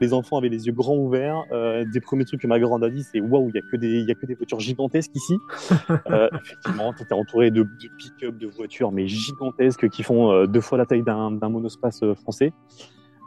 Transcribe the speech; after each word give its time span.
Les 0.00 0.14
enfants 0.14 0.38
avaient 0.38 0.48
les 0.48 0.66
yeux 0.66 0.72
grands 0.72 0.96
ouverts. 0.96 1.44
Euh, 1.52 1.84
des 1.84 2.00
premiers 2.00 2.24
trucs 2.24 2.40
que 2.40 2.46
ma 2.46 2.58
grande 2.58 2.82
a 2.82 2.88
dit, 2.88 3.02
c'est 3.02 3.20
waouh, 3.20 3.50
il 3.50 3.54
y 3.54 3.58
a 3.58 3.62
que 3.70 3.76
des, 3.76 4.00
il 4.00 4.08
y 4.08 4.10
a 4.10 4.14
que 4.14 4.26
des 4.26 4.34
voitures 4.34 4.60
gigantesques 4.60 5.14
ici. 5.14 5.36
euh, 6.10 6.28
effectivement, 6.42 6.92
tu 6.94 7.02
étais 7.02 7.12
entouré 7.12 7.50
de, 7.50 7.62
de 7.62 7.88
pick-up, 7.98 8.38
de 8.38 8.46
voitures, 8.46 8.92
mais 8.92 9.06
gigantesques 9.06 9.88
qui 9.90 10.02
font 10.02 10.32
euh, 10.32 10.46
deux 10.46 10.62
fois 10.62 10.78
la 10.78 10.86
taille 10.86 11.02
d'un 11.02 11.30
monospace 11.30 12.02
français. 12.14 12.52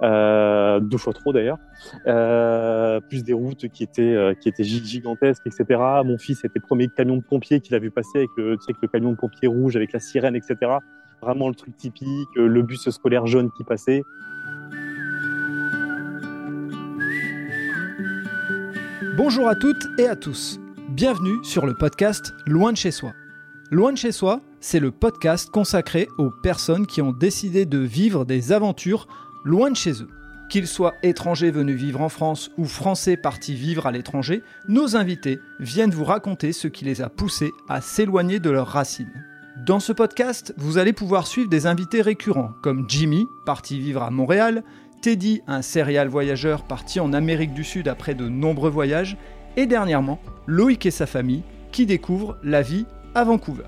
Deux 0.01 0.97
fois 0.97 1.13
trop 1.13 1.31
d'ailleurs, 1.31 1.59
plus 3.07 3.23
des 3.23 3.31
routes 3.31 3.69
qui 3.69 3.83
étaient 3.83 4.35
qui 4.41 4.49
étaient 4.49 4.63
gigantesques, 4.63 5.43
etc. 5.45 5.79
Mon 6.03 6.17
fils 6.17 6.43
était 6.43 6.59
le 6.59 6.65
premier 6.65 6.89
camion 6.89 7.15
de 7.15 7.23
pompier 7.23 7.61
qu'il 7.61 7.73
a 7.75 7.79
vu 7.79 7.89
passer 7.89 8.17
avec 8.17 8.29
le, 8.35 8.57
tu 8.57 8.63
sais, 8.63 8.71
avec 8.71 8.81
le 8.81 8.89
camion 8.89 9.11
de 9.11 9.15
pompier 9.15 9.47
rouge 9.47 9.77
avec 9.77 9.93
la 9.93 9.99
sirène, 10.01 10.35
etc. 10.35 10.57
Vraiment 11.21 11.47
le 11.47 11.55
truc 11.55 11.77
typique, 11.77 12.27
le 12.35 12.61
bus 12.63 12.89
scolaire 12.89 13.27
jaune 13.27 13.49
qui 13.55 13.63
passait. 13.63 14.01
Bonjour 19.15 19.47
à 19.47 19.53
toutes 19.53 19.87
et 19.99 20.07
à 20.07 20.15
tous. 20.15 20.59
Bienvenue 20.89 21.37
sur 21.43 21.67
le 21.67 21.75
podcast 21.75 22.33
Loin 22.47 22.71
de 22.71 22.77
chez 22.77 22.89
soi. 22.89 23.13
Loin 23.69 23.91
de 23.93 23.97
chez 23.99 24.11
soi, 24.11 24.41
c'est 24.59 24.79
le 24.79 24.89
podcast 24.89 25.51
consacré 25.51 26.07
aux 26.17 26.31
personnes 26.31 26.87
qui 26.87 26.99
ont 26.99 27.11
décidé 27.11 27.67
de 27.67 27.77
vivre 27.77 28.25
des 28.25 28.51
aventures 28.51 29.07
loin 29.43 29.69
de 29.69 29.75
chez 29.75 30.01
eux. 30.01 30.09
Qu'ils 30.49 30.65
soient 30.65 30.95
étrangers 31.03 31.51
venus 31.51 31.75
vivre 31.75 32.01
en 32.01 32.09
France 32.09 32.49
ou 32.57 32.65
français 32.65 33.15
partis 33.15 33.53
vivre 33.53 33.85
à 33.85 33.91
l'étranger, 33.91 34.41
nos 34.67 34.95
invités 34.95 35.37
viennent 35.59 35.91
vous 35.91 36.05
raconter 36.05 36.51
ce 36.51 36.67
qui 36.67 36.83
les 36.83 37.03
a 37.03 37.09
poussés 37.09 37.51
à 37.69 37.81
s'éloigner 37.81 38.39
de 38.39 38.49
leurs 38.49 38.67
racines. 38.67 39.25
Dans 39.63 39.79
ce 39.79 39.93
podcast, 39.93 40.55
vous 40.57 40.79
allez 40.79 40.91
pouvoir 40.91 41.27
suivre 41.27 41.49
des 41.49 41.67
invités 41.67 42.01
récurrents 42.01 42.53
comme 42.63 42.89
Jimmy, 42.89 43.27
parti 43.45 43.79
vivre 43.79 44.01
à 44.01 44.09
Montréal, 44.09 44.63
Teddy, 45.03 45.41
un 45.47 45.61
serial 45.61 46.07
voyageur 46.07 46.63
parti 46.63 47.01
en 47.01 47.11
Amérique 47.11 47.53
du 47.53 47.65
Sud 47.65 47.89
après 47.89 48.13
de 48.13 48.29
nombreux 48.29 48.69
voyages, 48.69 49.17
et 49.57 49.65
dernièrement, 49.65 50.17
Loïc 50.47 50.85
et 50.85 50.91
sa 50.91 51.05
famille 51.05 51.43
qui 51.73 51.85
découvrent 51.85 52.37
la 52.41 52.61
vie 52.61 52.85
à 53.13 53.25
Vancouver. 53.25 53.67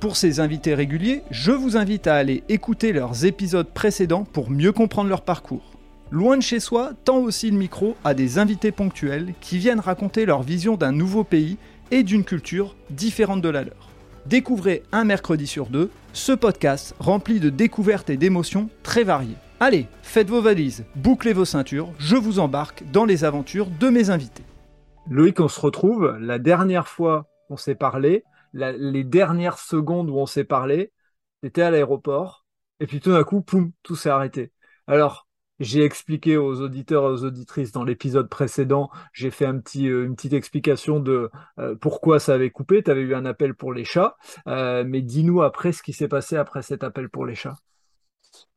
Pour 0.00 0.16
ces 0.16 0.40
invités 0.40 0.74
réguliers, 0.74 1.22
je 1.30 1.52
vous 1.52 1.76
invite 1.76 2.08
à 2.08 2.16
aller 2.16 2.42
écouter 2.48 2.92
leurs 2.92 3.24
épisodes 3.24 3.68
précédents 3.68 4.24
pour 4.24 4.50
mieux 4.50 4.72
comprendre 4.72 5.08
leur 5.08 5.22
parcours. 5.22 5.74
Loin 6.10 6.36
de 6.36 6.42
chez 6.42 6.58
soi 6.58 6.90
tend 7.04 7.18
aussi 7.18 7.52
le 7.52 7.56
micro 7.56 7.94
à 8.02 8.12
des 8.12 8.40
invités 8.40 8.72
ponctuels 8.72 9.32
qui 9.40 9.58
viennent 9.58 9.78
raconter 9.78 10.26
leur 10.26 10.42
vision 10.42 10.76
d'un 10.76 10.90
nouveau 10.90 11.22
pays 11.22 11.56
et 11.92 12.02
d'une 12.02 12.24
culture 12.24 12.74
différente 12.90 13.42
de 13.42 13.48
la 13.48 13.62
leur. 13.62 13.90
Découvrez 14.26 14.82
un 14.90 15.04
mercredi 15.04 15.46
sur 15.46 15.66
deux 15.66 15.92
ce 16.12 16.32
podcast 16.32 16.96
rempli 16.98 17.38
de 17.38 17.48
découvertes 17.48 18.10
et 18.10 18.16
d'émotions 18.16 18.68
très 18.82 19.04
variées. 19.04 19.36
Allez, 19.60 19.86
faites 20.02 20.28
vos 20.28 20.42
valises, 20.42 20.84
bouclez 20.96 21.32
vos 21.32 21.44
ceintures, 21.44 21.92
je 21.98 22.16
vous 22.16 22.40
embarque 22.40 22.82
dans 22.90 23.04
les 23.04 23.24
aventures 23.24 23.68
de 23.70 23.88
mes 23.88 24.10
invités. 24.10 24.42
Loïc, 25.08 25.38
on 25.38 25.48
se 25.48 25.60
retrouve. 25.60 26.16
La 26.18 26.40
dernière 26.40 26.88
fois 26.88 27.28
qu'on 27.46 27.56
s'est 27.56 27.76
parlé, 27.76 28.24
les 28.52 29.04
dernières 29.04 29.58
secondes 29.58 30.10
où 30.10 30.16
on 30.18 30.26
s'est 30.26 30.44
parlé, 30.44 30.92
c'était 31.42 31.62
à 31.62 31.70
l'aéroport. 31.70 32.44
Et 32.80 32.86
puis 32.86 33.00
tout 33.00 33.12
d'un 33.12 33.22
coup, 33.22 33.42
poum, 33.42 33.70
tout 33.84 33.94
s'est 33.94 34.10
arrêté. 34.10 34.50
Alors, 34.88 35.28
j'ai 35.60 35.84
expliqué 35.84 36.36
aux 36.36 36.60
auditeurs 36.60 37.04
et 37.04 37.12
aux 37.12 37.24
auditrices 37.24 37.70
dans 37.70 37.84
l'épisode 37.84 38.28
précédent, 38.28 38.90
j'ai 39.12 39.30
fait 39.30 39.46
euh, 39.46 40.04
une 40.04 40.16
petite 40.16 40.32
explication 40.32 40.98
de 40.98 41.30
euh, 41.60 41.76
pourquoi 41.76 42.18
ça 42.18 42.34
avait 42.34 42.50
coupé. 42.50 42.82
Tu 42.82 42.90
avais 42.90 43.02
eu 43.02 43.14
un 43.14 43.24
appel 43.24 43.54
pour 43.54 43.72
les 43.72 43.84
chats. 43.84 44.16
Euh, 44.48 44.82
mais 44.84 45.00
dis-nous 45.00 45.42
après 45.42 45.72
ce 45.72 45.82
qui 45.82 45.92
s'est 45.92 46.08
passé 46.08 46.36
après 46.36 46.62
cet 46.62 46.82
appel 46.82 47.08
pour 47.08 47.24
les 47.24 47.36
chats. 47.36 47.56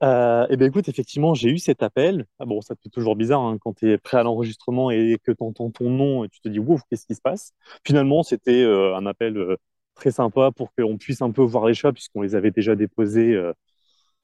Euh, 0.04 0.48
et 0.50 0.58
ben 0.58 0.68
écoute, 0.68 0.88
effectivement, 0.90 1.34
j'ai 1.34 1.50
eu 1.50 1.58
cet 1.58 1.84
appel. 1.84 2.26
Ah 2.40 2.46
bon, 2.46 2.62
ça 2.62 2.76
te 2.76 2.90
toujours 2.90 3.16
bizarre 3.16 3.42
hein, 3.42 3.58
quand 3.60 3.74
tu 3.74 3.92
es 3.92 3.98
prêt 3.98 4.18
à 4.18 4.24
l'enregistrement 4.24 4.92
et 4.92 5.18
que 5.24 5.32
tu 5.32 5.44
entends 5.44 5.72
ton 5.72 5.90
nom 5.90 6.24
et 6.24 6.30
tu 6.30 6.40
te 6.42 6.50
dis, 6.50 6.60
ouf, 6.60 6.82
qu'est-ce 6.90 7.06
qui 7.06 7.16
se 7.16 7.22
passe? 7.22 7.54
Finalement, 7.86 8.24
c'était 8.24 8.64
euh, 8.64 8.96
un 8.96 9.06
appel 9.06 9.38
euh, 9.38 9.58
très 9.96 10.12
sympa 10.12 10.52
pour 10.56 10.74
qu'on 10.76 10.98
puisse 10.98 11.22
un 11.22 11.32
peu 11.32 11.42
voir 11.44 11.66
les 11.66 11.74
chats 11.74 11.92
puisqu'on 11.94 12.22
les 12.22 12.36
avait 12.36 12.52
déjà 12.52 12.76
déposés 12.76 13.34
euh, 13.34 13.54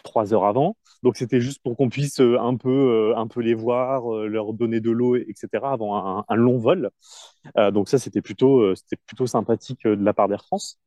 trois 0.04 0.34
heures 0.34 0.46
avant. 0.46 0.78
Donc 1.04 1.18
c'était 1.18 1.42
juste 1.42 1.62
pour 1.64 1.76
qu'on 1.78 1.90
puisse 1.90 2.20
euh, 2.22 2.40
un 2.40 2.56
peu, 2.58 2.70
euh, 2.70 3.18
un 3.18 3.28
peu 3.28 3.42
les 3.42 3.54
voir, 3.56 4.14
euh, 4.14 4.28
leur 4.28 4.54
donner 4.54 4.80
de 4.80 4.92
l'eau, 4.92 5.16
etc. 5.16 5.74
avant 5.74 5.96
un, 6.20 6.26
un 6.28 6.36
long 6.36 6.58
vol. 6.60 6.90
Euh, 7.58 7.72
donc 7.72 7.90
ça, 7.90 8.00
c'était 8.00 8.22
plutôt, 8.22 8.76
c'était 8.76 8.98
plutôt 9.06 9.28
sympathique 9.28 9.84
de 9.86 10.04
la 10.04 10.14
part 10.14 10.28
d'Air 10.28 10.44
France 10.46 10.80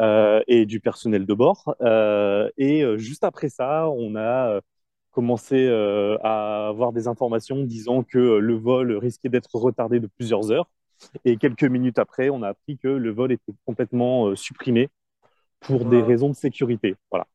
euh, 0.00 0.42
et 0.48 0.66
du 0.66 0.80
personnel 0.80 1.26
de 1.26 1.34
bord. 1.34 1.74
Euh, 1.82 2.50
et 2.58 2.84
juste 2.98 3.24
après 3.24 3.48
ça, 3.48 3.88
on 3.90 4.16
a 4.16 4.60
commencé 5.12 5.68
à 6.22 6.68
avoir 6.68 6.92
des 6.92 7.08
informations 7.08 7.62
disant 7.64 8.02
que 8.04 8.18
le 8.18 8.54
vol 8.54 8.96
risquait 8.96 9.28
d'être 9.28 9.54
retardé 9.54 10.00
de 10.00 10.06
plusieurs 10.06 10.50
heures. 10.52 10.70
Et 11.24 11.36
quelques 11.36 11.64
minutes 11.64 11.98
après, 11.98 12.30
on 12.30 12.42
a 12.42 12.48
appris 12.50 12.78
que 12.78 12.88
le 12.88 13.10
vol 13.10 13.32
était 13.32 13.52
complètement 13.66 14.36
supprimé 14.36 14.88
pour 15.60 15.84
des 15.86 16.02
raisons 16.02 16.28
de 16.30 16.34
sécurité. 16.34 16.96
Voilà. 17.10 17.26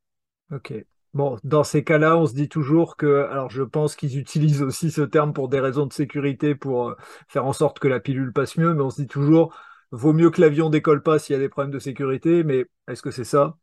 Ok. 0.51 0.85
Bon, 1.15 1.37
dans 1.45 1.63
ces 1.63 1.83
cas-là, 1.85 2.17
on 2.17 2.27
se 2.27 2.33
dit 2.35 2.49
toujours 2.49 2.97
que, 2.97 3.23
alors 3.31 3.49
je 3.49 3.63
pense 3.63 3.95
qu'ils 3.95 4.19
utilisent 4.19 4.61
aussi 4.61 4.91
ce 4.91 5.01
terme 5.01 5.33
pour 5.33 5.49
des 5.49 5.61
raisons 5.61 5.87
de 5.87 5.93
sécurité, 5.93 6.55
pour 6.55 6.89
euh, 6.89 6.95
faire 7.29 7.45
en 7.45 7.53
sorte 7.53 7.79
que 7.79 7.87
la 7.87 8.01
pilule 8.01 8.33
passe 8.33 8.57
mieux, 8.57 8.73
mais 8.73 8.81
on 8.83 8.89
se 8.89 9.01
dit 9.01 9.07
toujours, 9.07 9.55
vaut 9.91 10.11
mieux 10.11 10.29
que 10.29 10.41
l'avion 10.41 10.69
décolle 10.69 11.01
pas 11.03 11.17
s'il 11.17 11.33
y 11.33 11.37
a 11.37 11.39
des 11.39 11.47
problèmes 11.49 11.71
de 11.73 11.79
sécurité, 11.79 12.43
mais 12.43 12.65
est-ce 12.89 13.01
que 13.01 13.11
c'est 13.11 13.23
ça? 13.23 13.57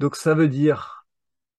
Donc 0.00 0.16
ça 0.16 0.34
veut 0.34 0.48
dire, 0.48 1.06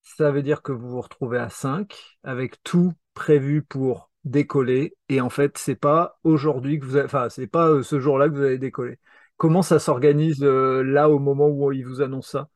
ça 0.03 0.31
veut 0.31 0.43
dire 0.43 0.61
que 0.63 0.71
vous 0.73 0.89
vous 0.89 1.01
retrouvez 1.01 1.39
à 1.39 1.49
5 1.49 1.97
avec 2.23 2.63
tout 2.63 2.93
prévu 3.15 3.63
pour 3.63 4.11
décoller, 4.25 4.95
et 5.09 5.21
en 5.21 5.29
fait, 5.31 5.57
c'est 5.57 5.75
pas 5.75 6.19
aujourd'hui 6.23 6.79
que 6.79 6.85
vous 6.85 6.95
avez, 6.97 7.05
enfin, 7.05 7.29
c'est 7.29 7.47
pas 7.47 7.69
euh, 7.69 7.83
ce 7.83 7.99
jour-là 7.99 8.29
que 8.29 8.35
vous 8.35 8.43
allez 8.43 8.59
décoller. 8.59 8.99
Comment 9.37 9.63
ça 9.63 9.79
s'organise 9.79 10.43
euh, 10.43 10.83
là 10.83 11.09
au 11.09 11.19
moment 11.19 11.47
où 11.49 11.71
ils 11.73 11.85
vous 11.87 12.01
annoncent 12.01 12.31
ça? 12.39 12.49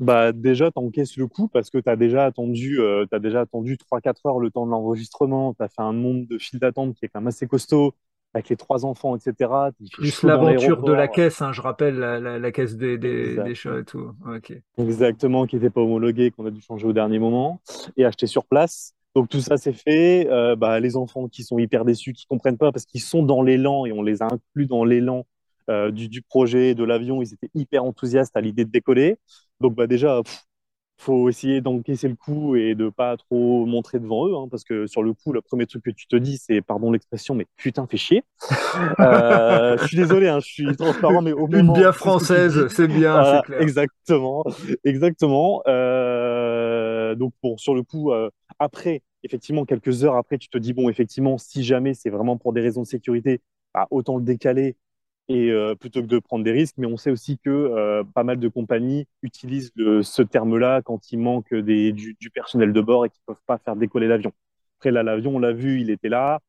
Bah 0.00 0.32
déjà, 0.32 0.70
t'encaisses 0.70 1.16
le 1.16 1.26
coup 1.28 1.48
parce 1.48 1.70
que 1.70 1.78
t'as 1.78 1.96
déjà 1.96 2.24
attendu, 2.24 2.80
euh, 2.80 3.06
t'as 3.10 3.18
déjà 3.20 3.42
attendu 3.42 3.76
3-4 3.76 4.26
heures 4.26 4.40
le 4.40 4.50
temps 4.50 4.66
de 4.66 4.70
l'enregistrement. 4.72 5.54
T'as 5.54 5.68
fait 5.68 5.82
un 5.82 5.92
nombre 5.92 6.26
de 6.28 6.38
files 6.38 6.58
d'attente 6.58 6.94
qui 6.94 7.04
est 7.04 7.08
quand 7.08 7.20
même 7.20 7.28
assez 7.28 7.46
costaud 7.46 7.94
avec 8.34 8.48
les 8.48 8.56
trois 8.56 8.84
enfants, 8.86 9.14
etc. 9.14 9.50
Plus 9.92 10.22
l'aventure 10.24 10.82
de 10.82 10.92
la 10.92 11.06
caisse, 11.06 11.42
hein, 11.42 11.52
je 11.52 11.60
rappelle, 11.60 11.98
la, 11.98 12.18
la- 12.18 12.38
la 12.38 12.50
caisse 12.52 12.76
des, 12.76 12.96
des, 12.96 13.36
des 13.36 13.54
chats 13.54 13.78
et 13.78 13.84
tout. 13.84 14.12
Ok. 14.26 14.54
Exactement, 14.78 15.46
qui 15.46 15.56
n'était 15.56 15.68
pas 15.70 15.82
homologué, 15.82 16.30
qu'on 16.30 16.46
a 16.46 16.50
dû 16.50 16.62
changer 16.62 16.86
au 16.86 16.94
dernier 16.94 17.18
moment 17.18 17.60
et 17.96 18.04
acheter 18.06 18.26
sur 18.26 18.46
place. 18.46 18.94
Donc 19.14 19.28
tout 19.28 19.40
ça 19.40 19.58
c'est 19.58 19.74
fait. 19.74 20.26
Euh, 20.30 20.56
bah, 20.56 20.80
les 20.80 20.96
enfants 20.96 21.28
qui 21.28 21.44
sont 21.44 21.58
hyper 21.58 21.84
déçus, 21.84 22.14
qui 22.14 22.24
comprennent 22.26 22.56
pas 22.56 22.72
parce 22.72 22.86
qu'ils 22.86 23.02
sont 23.02 23.22
dans 23.22 23.42
l'élan 23.42 23.84
et 23.84 23.92
on 23.92 24.02
les 24.02 24.22
a 24.22 24.28
inclus 24.32 24.64
dans 24.66 24.84
l'élan 24.84 25.26
euh, 25.70 25.90
du, 25.90 26.08
du 26.08 26.22
projet 26.22 26.74
de 26.74 26.84
l'avion. 26.84 27.22
Ils 27.22 27.32
étaient 27.34 27.50
hyper 27.54 27.84
enthousiastes 27.84 28.36
à 28.36 28.40
l'idée 28.40 28.64
de 28.64 28.70
décoller. 28.70 29.16
Donc 29.60 29.74
bah 29.74 29.86
déjà, 29.86 30.22
pff, 30.22 30.42
faut 30.98 31.28
essayer 31.28 31.60
d'encaisser 31.60 32.08
le 32.08 32.14
coup 32.16 32.56
et 32.56 32.74
de 32.74 32.88
pas 32.90 33.16
trop 33.16 33.66
montrer 33.66 33.98
devant 34.00 34.28
eux, 34.28 34.36
hein, 34.36 34.48
parce 34.50 34.64
que 34.64 34.86
sur 34.86 35.02
le 35.02 35.14
coup, 35.14 35.32
le 35.32 35.42
premier 35.42 35.66
truc 35.66 35.84
que 35.84 35.90
tu 35.90 36.06
te 36.06 36.16
dis, 36.16 36.38
c'est, 36.38 36.62
pardon 36.62 36.92
l'expression, 36.92 37.34
mais 37.34 37.46
putain, 37.56 37.86
fais 37.86 37.96
chier. 37.96 38.22
Euh, 39.00 39.76
je 39.78 39.84
suis 39.84 39.96
désolé, 39.96 40.28
hein, 40.28 40.40
je 40.40 40.46
suis 40.46 40.76
transparent, 40.76 41.22
mais 41.22 41.32
au 41.32 41.48
Une 41.50 41.66
moment, 41.66 41.92
tu 41.92 41.92
te 41.92 41.92
française, 41.92 42.66
c'est 42.68 42.88
bien, 42.88 43.24
c'est 43.24 43.40
clair. 43.40 43.60
exactement, 43.60 44.44
exactement. 44.84 45.62
Euh, 45.68 47.14
donc 47.14 47.32
bon, 47.42 47.56
sur 47.58 47.74
le 47.74 47.82
coup, 47.82 48.12
euh, 48.12 48.30
après, 48.58 49.02
effectivement, 49.22 49.64
quelques 49.64 50.04
heures 50.04 50.16
après, 50.16 50.38
tu 50.38 50.48
te 50.48 50.58
dis 50.58 50.72
bon, 50.72 50.88
effectivement, 50.88 51.38
si 51.38 51.62
jamais 51.62 51.94
c'est 51.94 52.10
vraiment 52.10 52.36
pour 52.38 52.52
des 52.52 52.60
raisons 52.60 52.82
de 52.82 52.86
sécurité, 52.86 53.40
bah, 53.74 53.86
autant 53.90 54.16
le 54.16 54.24
décaler 54.24 54.76
et 55.28 55.50
euh, 55.50 55.74
plutôt 55.74 56.02
que 56.02 56.06
de 56.06 56.18
prendre 56.18 56.44
des 56.44 56.52
risques. 56.52 56.74
Mais 56.78 56.86
on 56.86 56.96
sait 56.96 57.10
aussi 57.10 57.38
que 57.38 57.50
euh, 57.50 58.04
pas 58.04 58.24
mal 58.24 58.38
de 58.38 58.48
compagnies 58.48 59.06
utilisent 59.22 59.72
ce 59.76 60.22
terme-là 60.22 60.82
quand 60.82 61.12
il 61.12 61.18
manque 61.18 61.54
du, 61.54 62.16
personnel 62.34 62.72
de 62.72 62.80
bord 62.80 63.06
et 63.06 63.10
qu'ils 63.10 63.22
peuvent 63.26 63.36
pas 63.46 63.58
faire 63.58 63.76
décoller 63.76 64.08
l'avion. 64.08 64.32
Après 64.78 64.90
là, 64.90 65.02
l'avion, 65.02 65.36
on 65.36 65.38
l'a 65.38 65.52
vu, 65.52 65.80
il 65.80 65.90
était 65.90 66.08
là. 66.08 66.40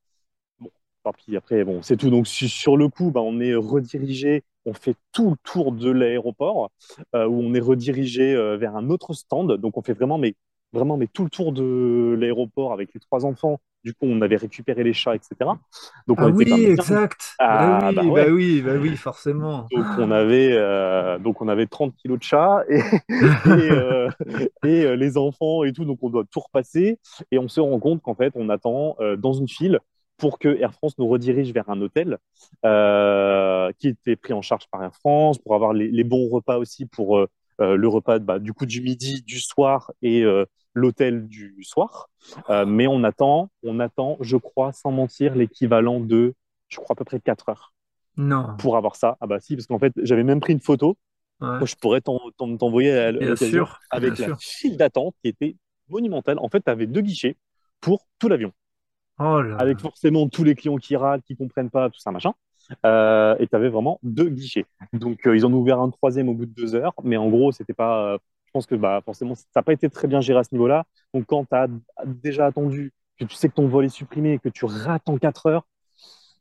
Bon, 0.60 0.72
tant 1.04 1.14
pis, 1.14 1.36
après, 1.38 1.64
bon, 1.66 1.82
c'est 1.82 1.98
tout. 1.98 2.10
Donc, 2.10 2.28
su- 2.28 2.50
sur 2.50 2.78
le 2.78 2.90
coup, 2.90 3.12
bah, 3.12 3.22
on 3.22 3.40
est 3.40 3.56
redirigé, 3.56 4.44
on 4.66 4.74
fait 4.74 4.96
tout 5.12 5.32
le 5.32 5.38
tour 5.44 5.72
de 5.72 5.90
l'aéroport, 5.92 6.72
euh, 7.16 7.28
où 7.28 7.42
on 7.42 7.54
est 7.54 7.60
redirigé 7.60 8.36
vers 8.58 8.76
un 8.76 8.90
autre 8.90 9.14
stand. 9.14 9.54
Donc, 9.58 9.78
on 9.78 9.82
fait 9.84 9.94
vraiment, 9.94 10.18
mais, 10.18 10.36
vraiment, 10.74 10.98
mais 10.98 11.08
tout 11.08 11.24
le 11.24 11.30
tour 11.30 11.54
de 11.54 12.16
l'aéroport 12.20 12.74
avec 12.74 12.94
les 12.94 13.00
trois 13.00 13.26
enfants. 13.26 13.60
Du 13.84 13.94
coup, 13.94 14.06
on 14.08 14.22
avait 14.22 14.38
récupéré 14.38 14.84
les 14.84 14.94
chats, 14.94 15.16
etc. 15.16 15.60
Donc, 16.08 16.22
on 16.22 16.28
Ah 16.28 16.30
était 16.30 16.46
oui, 16.46 16.66
exact. 16.66 17.36
Ah, 17.40 17.92
Bah 17.94 17.94
bah 17.94 18.04
ouais. 18.08 18.26
bah 18.26 18.30
oui, 18.30 18.62
bah 18.62 18.76
oui, 18.80 18.96
forcément. 18.98 19.72
Donc, 19.72 19.88
on 19.98 20.12
avait, 20.12 20.52
euh, 20.54 21.18
donc, 21.18 21.42
on 21.42 21.48
avait 21.48 21.66
30 21.66 21.96
kilos 21.96 22.20
de 22.20 22.24
chats 22.24 22.64
et, 22.70 22.78
et, 23.46 23.72
euh, 23.72 24.10
et 24.64 24.84
euh, 24.86 24.96
les 24.96 25.18
enfants 25.18 25.64
et 25.64 25.74
tout. 25.74 25.86
Donc, 25.86 26.00
on 26.04 26.10
doit 26.10 26.26
tout 26.32 26.40
repasser. 26.42 27.00
Et 27.32 27.40
on 27.40 27.48
se 27.48 27.60
rend 27.60 27.80
compte 27.80 28.02
qu'en 28.02 28.14
fait, 28.16 28.34
on 28.36 28.50
attend 28.50 28.98
dans 29.18 29.34
une 29.34 29.48
file 29.48 29.80
pour 30.18 30.38
que 30.40 30.50
Air 30.60 30.74
France 30.74 30.98
nous 31.00 31.08
redirige 31.08 31.52
vers 31.54 31.70
un 31.70 31.82
hôtel 31.82 32.20
euh, 32.66 33.72
qui 33.80 33.88
était 33.90 34.16
pris 34.16 34.34
en 34.34 34.42
charge 34.44 34.68
par 34.72 34.84
Air 34.84 34.96
France 34.96 35.40
pour 35.40 35.56
avoir 35.56 35.74
les, 35.74 35.90
les 35.90 36.04
bons 36.04 36.30
repas 36.30 36.58
aussi 36.58 36.86
pour 36.86 37.18
euh, 37.18 37.28
le 37.60 37.88
repas 37.88 38.20
bah, 38.20 38.40
du 38.40 38.54
coup 38.54 38.66
du 38.66 38.82
midi, 38.82 39.24
du 39.24 39.40
soir 39.40 39.92
et, 40.02 40.24
euh, 40.24 40.46
l'hôtel 40.74 41.28
du 41.28 41.56
soir, 41.64 42.10
euh, 42.50 42.66
mais 42.66 42.88
on 42.88 43.04
attend, 43.04 43.50
on 43.64 43.80
attend, 43.80 44.18
je 44.22 44.38
crois, 44.38 44.72
sans 44.74 44.92
mentir, 44.92 45.36
l'équivalent 45.36 46.00
de, 46.00 46.34
je 46.70 46.78
crois, 46.78 46.94
à 46.94 46.96
peu 46.96 47.06
près 47.06 47.20
4 47.20 47.50
heures 47.50 47.74
Non. 48.18 48.56
pour 48.58 48.78
avoir 48.78 48.96
ça. 48.96 49.18
Ah 49.22 49.28
bah 49.28 49.40
si, 49.40 49.56
parce 49.56 49.68
qu'en 49.68 49.80
fait, 49.80 49.94
j'avais 50.04 50.24
même 50.24 50.40
pris 50.40 50.54
une 50.54 50.62
photo. 50.62 50.98
Ouais. 51.42 51.48
Moi, 51.60 51.66
je 51.66 51.76
pourrais 51.76 52.02
t'en- 52.02 52.20
t'en- 52.38 52.58
t'envoyer 52.58 53.12
l'occasion 53.12 53.68
avec 53.90 54.14
bien 54.16 54.28
la 54.28 54.36
sûr. 54.36 54.38
file 54.42 54.78
d'attente 54.78 55.16
qui 55.22 55.30
était 55.30 55.56
monumentale. 55.90 56.40
En 56.40 56.50
fait, 56.50 56.62
tu 56.62 56.70
avais 56.72 56.88
deux 56.88 57.02
guichets 57.02 57.38
pour 57.82 58.08
tout 58.20 58.30
l'avion, 58.30 58.52
Oh 59.20 59.42
avec 59.60 59.80
forcément 59.80 60.28
tous 60.28 60.44
les 60.44 60.56
clients 60.56 60.78
qui 60.78 60.96
râlent, 60.96 61.22
qui 61.22 61.36
comprennent 61.36 61.70
pas, 61.70 61.90
tout 61.90 62.00
ça, 62.00 62.12
machin. 62.12 62.34
Euh, 62.86 63.36
et 63.40 63.48
tu 63.48 63.56
avais 63.56 63.70
vraiment 63.70 64.00
deux 64.04 64.30
guichets. 64.30 64.66
Donc, 64.94 65.28
euh, 65.28 65.36
ils 65.36 65.46
en 65.46 65.54
ont 65.54 65.58
ouvert 65.58 65.80
un 65.80 65.90
troisième 65.90 66.30
au 66.30 66.34
bout 66.34 66.46
de 66.46 66.54
deux 66.54 66.76
heures, 66.76 66.94
mais 67.04 67.18
en 67.18 67.30
gros, 67.30 67.52
c'était 67.52 67.74
pas. 67.74 68.18
Je 68.54 68.60
pense 68.60 68.68
que 68.68 68.76
bah, 68.76 69.02
forcément, 69.04 69.34
ça 69.34 69.46
n'a 69.56 69.64
pas 69.64 69.74
été 69.74 69.90
très 69.90 70.08
bien 70.08 70.22
géré 70.22 70.40
à 70.40 70.44
ce 70.44 70.54
niveau-là. 70.54 70.84
Donc, 71.14 71.26
quand 71.26 71.44
tu 71.46 71.56
as 71.56 71.68
déjà 72.06 72.46
attendu, 72.46 72.94
que 73.18 73.26
tu 73.26 73.36
sais 73.36 73.50
que 73.50 73.56
ton 73.56 73.68
vol 73.68 73.86
est 73.86 73.90
supprimé, 73.90 74.38
que 74.38 74.50
tu 74.50 74.66
rates 74.66 75.10
en 75.10 75.18
quatre 75.18 75.48
heures, 75.48 75.66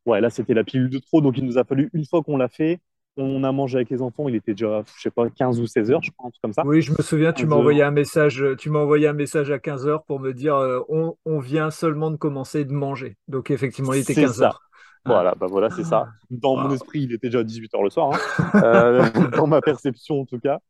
ouais, 0.05 0.21
là, 0.21 0.31
c'était 0.31 0.55
la 0.55 0.65
pilule 0.65 0.91
de 0.91 0.99
trop. 0.99 1.23
Donc, 1.23 1.39
il 1.39 1.45
nous 1.45 1.57
a 1.57 1.65
fallu, 1.65 1.89
une 1.95 2.05
fois 2.05 2.23
qu'on 2.23 2.37
l'a 2.37 2.49
fait, 2.49 2.81
on 3.17 3.45
a 3.45 3.53
mangé 3.53 3.77
avec 3.77 3.91
les 3.91 4.03
enfants, 4.03 4.29
il 4.29 4.35
était 4.35 4.53
déjà, 4.53 4.83
je 4.97 5.03
sais 5.03 5.11
pas, 5.11 5.29
15 5.31 5.61
ou 5.61 5.67
16 5.67 5.91
heures, 5.91 6.03
je 6.03 6.11
crois, 6.11 6.29
un 6.29 6.31
truc 6.31 6.43
comme 6.43 6.53
ça. 6.53 6.67
Oui, 6.67 6.83
je 6.83 6.93
me 6.93 7.03
souviens, 7.03 7.33
tu 7.33 7.43
15 7.43 7.51
m'as 7.51 7.57
envoyé 7.57 7.83
un 7.83 7.91
message, 7.91 8.45
tu 8.59 8.71
m'as 8.71 8.81
envoyé 8.81 9.07
un 9.07 9.13
message 9.13 9.51
à 9.51 9.59
15 9.59 9.87
heures 9.87 10.05
pour 10.05 10.21
me 10.21 10.33
dire 10.33 10.57
euh, 10.57 10.81
on, 10.89 11.17
on 11.27 11.39
vient 11.39 11.71
seulement 11.71 12.11
de 12.11 12.17
commencer 12.17 12.65
de 12.65 12.73
manger. 12.73 13.17
Donc 13.29 13.51
effectivement, 13.51 13.93
il 13.93 14.01
était 14.01 14.15
C'est 14.15 14.23
15 14.23 14.37
ça. 14.37 14.47
heures. 14.47 14.63
Ah, 15.05 15.13
Voilà, 15.15 15.35
bah 15.35 15.47
voilà, 15.49 15.71
c'est 15.71 15.85
ça. 15.85 16.09
Dans 16.31 16.57
mon 16.57 16.71
esprit, 16.71 17.03
il 17.03 17.13
était 17.13 17.29
déjà 17.29 17.43
18 17.43 17.75
heures 17.75 17.83
le 17.83 17.91
soir, 17.91 18.13
hein. 18.15 18.19
Euh, 18.63 19.03
dans 19.35 19.47
ma 19.49 19.61
perception 19.63 20.21
en 20.21 20.27
tout 20.27 20.39
cas. 20.39 20.61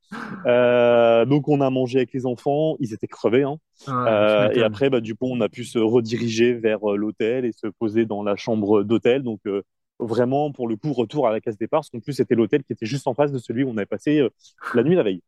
Euh, 0.47 1.25
donc 1.27 1.49
on 1.49 1.61
a 1.61 1.71
mangé 1.71 1.99
avec 2.01 2.13
les 2.15 2.27
enfants, 2.27 2.77
ils 2.81 2.95
étaient 2.95 3.09
crevés, 3.09 3.45
hein. 3.45 3.59
Ouais, 3.87 3.95
Euh, 4.09 4.51
et 4.55 4.63
après, 4.63 4.91
bah, 4.91 5.01
du 5.01 5.15
coup, 5.17 5.27
on 5.31 5.41
a 5.41 5.49
pu 5.49 5.65
se 5.65 5.79
rediriger 5.79 6.55
vers 6.55 6.81
l'hôtel 6.97 7.45
et 7.45 7.53
se 7.53 7.67
poser 7.69 8.07
dans 8.07 8.23
la 8.23 8.37
chambre 8.37 8.83
d'hôtel. 8.85 9.23
Donc 9.23 9.41
euh, 9.47 9.63
vraiment, 10.01 10.53
pour 10.53 10.69
le 10.69 10.77
coup, 10.77 10.93
retour 10.93 11.29
à 11.29 11.33
la 11.33 11.41
case 11.41 11.59
départ, 11.59 11.81
parce 11.81 11.91
qu'en 11.91 12.01
plus, 12.01 12.15
c'était 12.15 12.35
l'hôtel 12.37 12.65
qui 12.65 12.73
était 12.75 12.87
juste 12.87 13.07
en 13.09 13.15
face 13.15 13.33
de 13.33 13.39
celui 13.39 13.65
où 13.65 13.71
on 13.71 13.77
avait 13.79 13.87
passé 13.87 14.21
euh, 14.21 14.31
la 14.75 14.83
nuit 14.85 14.95
la 14.97 15.03
veille. 15.05 15.23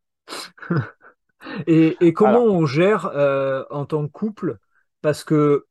Et, 1.67 1.97
et 2.01 2.13
comment 2.13 2.43
on 2.43 2.65
gère 2.65 3.07
euh, 3.07 3.63
en 3.69 3.85
tant 3.85 4.05
que 4.07 4.11
couple? 4.11 4.57
Parce 5.01 5.23
que 5.23 5.65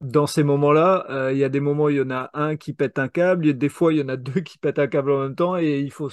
dans 0.00 0.26
ces 0.26 0.42
moments-là, 0.42 1.06
euh, 1.10 1.32
il 1.32 1.38
y 1.38 1.44
a 1.44 1.48
des 1.48 1.60
moments 1.60 1.84
où 1.84 1.90
il 1.90 1.96
y 1.96 2.00
en 2.00 2.10
a 2.10 2.30
un 2.34 2.56
qui 2.56 2.72
pète 2.72 2.98
un 2.98 3.08
câble, 3.08 3.48
a 3.48 3.52
des 3.52 3.68
fois 3.68 3.92
il 3.92 3.98
y 3.98 4.02
en 4.02 4.08
a 4.08 4.16
deux 4.16 4.40
qui 4.40 4.58
pètent 4.58 4.78
un 4.78 4.86
câble 4.88 5.10
en 5.12 5.20
même 5.22 5.34
temps, 5.34 5.56
et 5.56 5.80
il 5.80 5.90
faut, 5.92 6.10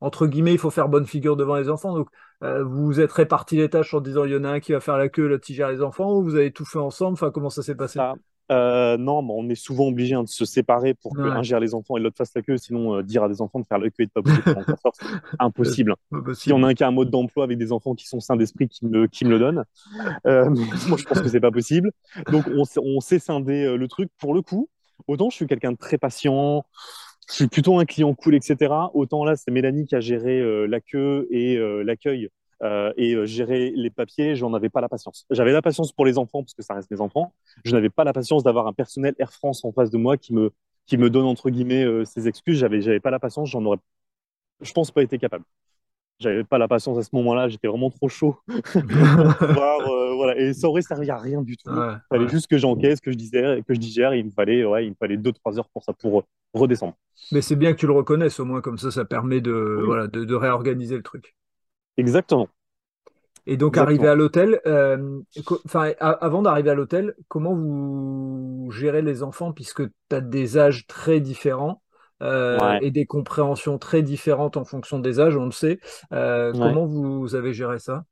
entre 0.00 0.26
guillemets, 0.26 0.52
il 0.52 0.58
faut 0.58 0.70
faire 0.70 0.88
bonne 0.88 1.06
figure 1.06 1.36
devant 1.36 1.56
les 1.56 1.68
enfants. 1.70 1.94
Donc, 1.94 2.08
euh, 2.42 2.62
vous 2.64 2.86
vous 2.86 3.00
êtes 3.00 3.12
répartis 3.12 3.56
les 3.56 3.70
tâches 3.70 3.94
en 3.94 4.00
disant 4.00 4.24
il 4.24 4.32
y 4.32 4.36
en 4.36 4.44
a 4.44 4.50
un 4.50 4.60
qui 4.60 4.72
va 4.72 4.80
faire 4.80 4.98
la 4.98 5.08
queue, 5.08 5.26
l'autre 5.28 5.44
qui 5.44 5.54
gère 5.54 5.70
les 5.70 5.82
enfants, 5.82 6.12
ou 6.12 6.22
vous 6.22 6.34
avez 6.36 6.52
tout 6.52 6.64
fait 6.64 6.78
ensemble? 6.78 7.14
Enfin, 7.14 7.30
comment 7.30 7.50
ça 7.50 7.62
s'est 7.62 7.76
passé? 7.76 8.00
Euh, 8.50 8.96
non, 8.98 9.22
mais 9.22 9.32
on 9.34 9.48
est 9.48 9.54
souvent 9.54 9.86
obligé 9.88 10.14
hein, 10.14 10.24
de 10.24 10.28
se 10.28 10.44
séparer 10.44 10.94
pour 10.94 11.14
que 11.14 11.28
Ouais, 11.28 11.42
gère 11.44 11.60
les 11.60 11.74
enfants 11.74 11.96
et 11.96 12.00
l'autre 12.00 12.16
fasse 12.18 12.32
la 12.34 12.42
queue. 12.42 12.56
Sinon, 12.58 12.96
euh, 12.96 13.02
dire 13.02 13.22
à 13.22 13.28
des 13.28 13.40
enfants 13.40 13.60
de 13.60 13.66
faire 13.66 13.78
la 13.78 13.88
queue 13.88 14.02
et 14.02 14.06
de 14.06 14.10
pas 14.10 14.20
bouger 14.20 14.42
pendant 14.42 14.62
4 14.64 14.86
heures, 14.86 14.92
c'est 14.94 15.06
impossible. 15.38 15.94
Si 16.34 16.52
on 16.52 16.62
a 16.62 16.68
un, 16.70 16.74
un 16.78 16.90
mode 16.90 17.10
d'emploi 17.10 17.44
avec 17.44 17.56
des 17.58 17.72
enfants 17.72 17.94
qui 17.94 18.06
sont 18.06 18.20
sains 18.20 18.36
d'esprit 18.36 18.68
qui 18.68 18.84
me, 18.86 19.06
qui 19.06 19.24
me 19.24 19.30
le 19.30 19.38
donnent, 19.38 19.64
euh, 20.26 20.50
moi 20.88 20.98
je 20.98 21.04
pense 21.04 21.20
que 21.20 21.28
c'est 21.28 21.40
pas 21.40 21.50
possible. 21.52 21.92
Donc 22.30 22.46
on, 22.54 22.64
s'est- 22.64 22.80
on 22.82 23.00
s'est 23.00 23.18
scindé 23.18 23.64
euh, 23.64 23.76
le 23.76 23.88
truc. 23.88 24.10
Pour 24.18 24.34
le 24.34 24.42
coup, 24.42 24.68
autant 25.08 25.30
je 25.30 25.36
suis 25.36 25.46
quelqu'un 25.46 25.72
de 25.72 25.76
très 25.78 25.98
patient, 25.98 26.64
je 27.28 27.34
suis 27.34 27.48
plutôt 27.48 27.78
un 27.78 27.84
client 27.84 28.12
cool, 28.14 28.34
etc. 28.34 28.90
Autant 28.94 29.24
là, 29.24 29.36
c'est 29.36 29.50
Mélanie 29.50 29.86
qui 29.86 29.94
a 29.94 30.00
géré 30.00 30.40
la 30.66 30.80
queue 30.80 31.26
et 31.30 31.56
l'accueil 31.84 32.28
euh, 32.62 32.92
et 32.96 33.14
euh, 33.14 33.26
gérer 33.26 33.72
les 33.74 33.90
papiers. 33.90 34.36
J'en 34.36 34.54
avais 34.54 34.68
pas 34.68 34.80
la 34.80 34.88
patience. 34.88 35.26
J'avais 35.30 35.52
la 35.52 35.62
patience 35.62 35.92
pour 35.92 36.04
les 36.04 36.18
enfants 36.18 36.42
parce 36.42 36.54
que 36.54 36.62
ça 36.62 36.74
reste 36.74 36.90
des 36.90 37.00
enfants. 37.00 37.34
Je 37.64 37.72
n'avais 37.72 37.90
pas 37.90 38.04
la 38.04 38.12
patience 38.12 38.42
d'avoir 38.44 38.66
un 38.66 38.72
personnel 38.72 39.14
Air 39.18 39.32
France 39.32 39.64
en 39.64 39.72
face 39.72 39.90
de 39.90 39.98
moi 39.98 40.16
qui 40.16 40.32
me 40.34 40.50
qui 40.86 40.96
me 40.98 41.10
donne 41.10 41.24
entre 41.26 41.50
guillemets 41.50 41.84
euh, 41.84 42.04
ses 42.04 42.28
excuses. 42.28 42.58
J'avais 42.58 42.80
j'avais 42.80 43.00
pas 43.00 43.10
la 43.10 43.18
patience. 43.20 43.50
J'en 43.50 43.64
aurais, 43.64 43.78
je 44.60 44.72
pense, 44.72 44.90
pas 44.90 45.02
été 45.02 45.18
capable. 45.18 45.44
J'avais 46.20 46.44
pas 46.44 46.58
la 46.58 46.68
patience 46.68 46.98
à 46.98 47.02
ce 47.02 47.10
moment-là, 47.14 47.48
j'étais 47.48 47.66
vraiment 47.66 47.90
trop 47.90 48.08
chaud 48.08 48.38
euh, 48.76 50.14
voilà. 50.14 50.38
Et 50.38 50.52
ça 50.54 50.68
aurait 50.68 50.82
servi 50.82 51.10
à 51.10 51.18
rien 51.18 51.42
du 51.42 51.56
tout. 51.56 51.70
Ouais, 51.70 51.94
Il 51.94 52.00
fallait 52.10 52.24
ouais. 52.24 52.30
juste 52.30 52.46
que 52.46 52.58
j'encaisse, 52.58 53.00
que 53.00 53.10
je 53.10 53.16
disais, 53.16 53.62
que 53.66 53.74
je 53.74 53.80
digère. 53.80 54.12
Et 54.12 54.20
il 54.20 54.26
me 54.26 54.30
fallait, 54.30 54.64
ouais, 54.64 54.86
il 54.86 54.90
me 54.90 54.94
fallait 54.94 55.16
deux, 55.16 55.32
trois 55.32 55.58
heures 55.58 55.68
pour 55.70 55.82
ça, 55.82 55.92
pour 55.92 56.24
redescendre. 56.54 56.94
Mais 57.32 57.40
c'est 57.40 57.56
bien 57.56 57.72
que 57.72 57.78
tu 57.78 57.86
le 57.86 57.92
reconnaisses, 57.92 58.38
au 58.38 58.44
moins 58.44 58.60
comme 58.60 58.78
ça, 58.78 58.90
ça 58.90 59.04
permet 59.04 59.40
de, 59.40 59.80
Oui, 59.80 59.84
voilà, 59.84 60.06
de, 60.06 60.24
de 60.24 60.34
réorganiser 60.34 60.96
le 60.96 61.02
truc. 61.02 61.34
Exactement, 61.96 62.48
Et 63.46 63.56
donc, 63.56 63.76
arrivé 63.76 64.06
à 64.06 64.14
l'hôtel, 64.14 64.60
euh, 64.66 65.20
avant 65.98 66.42
d'arriver 66.42 66.70
à 66.70 66.74
l'hôtel, 66.74 67.14
comment 67.28 67.54
vous 67.54 68.70
gérez 68.70 69.02
les 69.02 69.22
enfants, 69.22 69.52
puisque 69.52 69.82
tu 69.88 70.16
as 70.16 70.20
des 70.20 70.58
âges 70.58 70.86
très 70.86 71.20
différents 71.20 71.82
euh, 72.22 72.58
Ouais, 72.58 72.78
et 72.80 72.90
des 72.92 73.04
compréhensions 73.04 73.78
très 73.78 74.02
différentes 74.02 74.56
en 74.56 74.64
fonction 74.64 75.00
des 75.00 75.18
âges, 75.18 75.36
on 75.36 75.46
le 75.46 75.52
sait. 75.52 75.80
Euh, 76.12 76.52
ouais. 76.52 76.58
comment 76.58 76.86
vous 76.86 77.34
avez 77.34 77.52
géré 77.52 77.80
ça? 77.80 78.04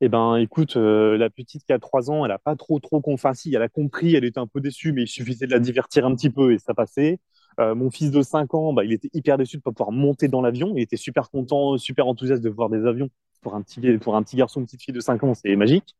Eh 0.00 0.08
ben, 0.08 0.36
écoute, 0.36 0.76
euh, 0.76 1.16
la 1.16 1.30
petite 1.30 1.64
qui 1.64 1.72
a 1.72 1.78
trois 1.78 2.10
ans, 2.10 2.24
elle 2.24 2.30
a 2.32 2.38
pas 2.38 2.56
trop, 2.56 2.78
trop. 2.80 3.02
Enfin, 3.06 3.32
si, 3.32 3.54
elle 3.54 3.62
a 3.62 3.68
compris, 3.68 4.14
elle 4.14 4.24
était 4.24 4.40
un 4.40 4.46
peu 4.46 4.60
déçue, 4.60 4.92
mais 4.92 5.02
il 5.02 5.08
suffisait 5.08 5.46
de 5.46 5.52
la 5.52 5.60
divertir 5.60 6.04
un 6.04 6.14
petit 6.14 6.30
peu 6.30 6.52
et 6.52 6.58
ça 6.58 6.74
passait. 6.74 7.20
Euh, 7.60 7.74
mon 7.74 7.90
fils 7.90 8.10
de 8.10 8.22
5 8.22 8.54
ans, 8.54 8.72
bah, 8.72 8.84
il 8.84 8.92
était 8.92 9.10
hyper 9.12 9.38
déçu 9.38 9.56
de 9.56 9.62
pas 9.62 9.72
pouvoir 9.72 9.92
monter 9.92 10.28
dans 10.28 10.42
l'avion. 10.42 10.72
Il 10.76 10.82
était 10.82 10.96
super 10.96 11.30
content, 11.30 11.78
super 11.78 12.06
enthousiaste 12.06 12.42
de 12.42 12.50
voir 12.50 12.68
des 12.68 12.86
avions. 12.86 13.10
Pour 13.42 13.54
un 13.54 13.62
petit, 13.62 13.98
pour 13.98 14.16
un 14.16 14.22
petit 14.22 14.36
garçon, 14.36 14.60
une 14.60 14.66
petite 14.66 14.82
fille 14.82 14.94
de 14.94 15.00
5 15.00 15.22
ans, 15.24 15.34
c'est 15.34 15.54
magique. 15.56 15.94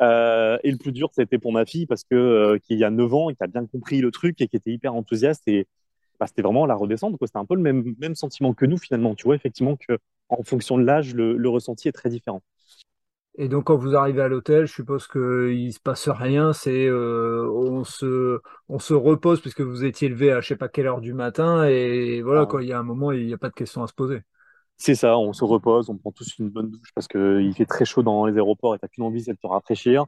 Euh, 0.00 0.58
et 0.64 0.70
le 0.70 0.78
plus 0.78 0.92
dur, 0.92 1.10
c'était 1.12 1.38
pour 1.38 1.52
ma 1.52 1.66
fille 1.66 1.86
parce 1.86 2.04
que 2.04 2.14
euh, 2.14 2.58
qui 2.58 2.82
a 2.84 2.90
9 2.90 3.12
ans 3.14 3.28
qui 3.28 3.36
a 3.40 3.46
bien 3.46 3.66
compris 3.66 4.00
le 4.00 4.10
truc 4.10 4.40
et 4.40 4.48
qui 4.48 4.56
était 4.56 4.70
hyper 4.70 4.94
enthousiaste 4.94 5.42
et 5.48 5.66
bah, 6.20 6.26
c'était 6.26 6.42
vraiment 6.42 6.66
la 6.66 6.74
redescente. 6.74 7.16
C'était 7.20 7.38
un 7.38 7.44
peu 7.44 7.56
le 7.56 7.62
même, 7.62 7.94
même 7.98 8.14
sentiment 8.14 8.54
que 8.54 8.66
nous 8.66 8.78
finalement. 8.78 9.14
Tu 9.14 9.24
vois, 9.24 9.36
effectivement 9.36 9.76
que 9.76 9.98
en 10.28 10.42
fonction 10.42 10.78
de 10.78 10.84
l'âge, 10.84 11.14
le 11.14 11.48
ressenti 11.48 11.88
est 11.88 11.92
très 11.92 12.10
différent. 12.10 12.42
Et 13.40 13.48
donc, 13.48 13.64
quand 13.64 13.76
vous 13.76 13.94
arrivez 13.94 14.20
à 14.22 14.28
l'hôtel, 14.28 14.66
je 14.66 14.72
suppose 14.72 15.06
qu'il 15.06 15.72
se 15.72 15.78
passe 15.80 16.08
rien, 16.08 16.52
c'est 16.52 16.86
euh, 16.86 17.48
on 17.52 17.84
se, 17.84 18.40
on 18.68 18.80
se 18.80 18.94
repose 18.94 19.40
puisque 19.40 19.60
vous 19.60 19.84
étiez 19.84 20.08
levé 20.08 20.32
à 20.32 20.40
je 20.40 20.48
sais 20.48 20.56
pas 20.56 20.68
quelle 20.68 20.88
heure 20.88 21.00
du 21.00 21.14
matin, 21.14 21.64
et 21.64 22.20
voilà, 22.22 22.42
Ah, 22.42 22.46
quand 22.46 22.58
il 22.58 22.68
y 22.68 22.72
a 22.72 22.78
un 22.80 22.82
moment, 22.82 23.12
il 23.12 23.26
n'y 23.26 23.34
a 23.34 23.38
pas 23.38 23.48
de 23.48 23.54
questions 23.54 23.82
à 23.84 23.86
se 23.86 23.94
poser. 23.94 24.22
C'est 24.76 24.94
ça, 24.94 25.18
on 25.18 25.32
se 25.32 25.44
repose, 25.44 25.90
on 25.90 25.96
prend 25.96 26.12
tous 26.12 26.38
une 26.38 26.50
bonne 26.50 26.70
douche 26.70 26.92
parce 26.94 27.08
qu'il 27.08 27.52
fait 27.54 27.66
très 27.66 27.84
chaud 27.84 28.02
dans 28.02 28.26
les 28.26 28.34
aéroports 28.34 28.74
et 28.74 28.78
t'as 28.78 28.88
qu'une 28.88 29.04
envie, 29.04 29.22
c'est 29.22 29.32
de 29.32 29.38
te 29.38 29.46
rafraîchir. 29.46 30.06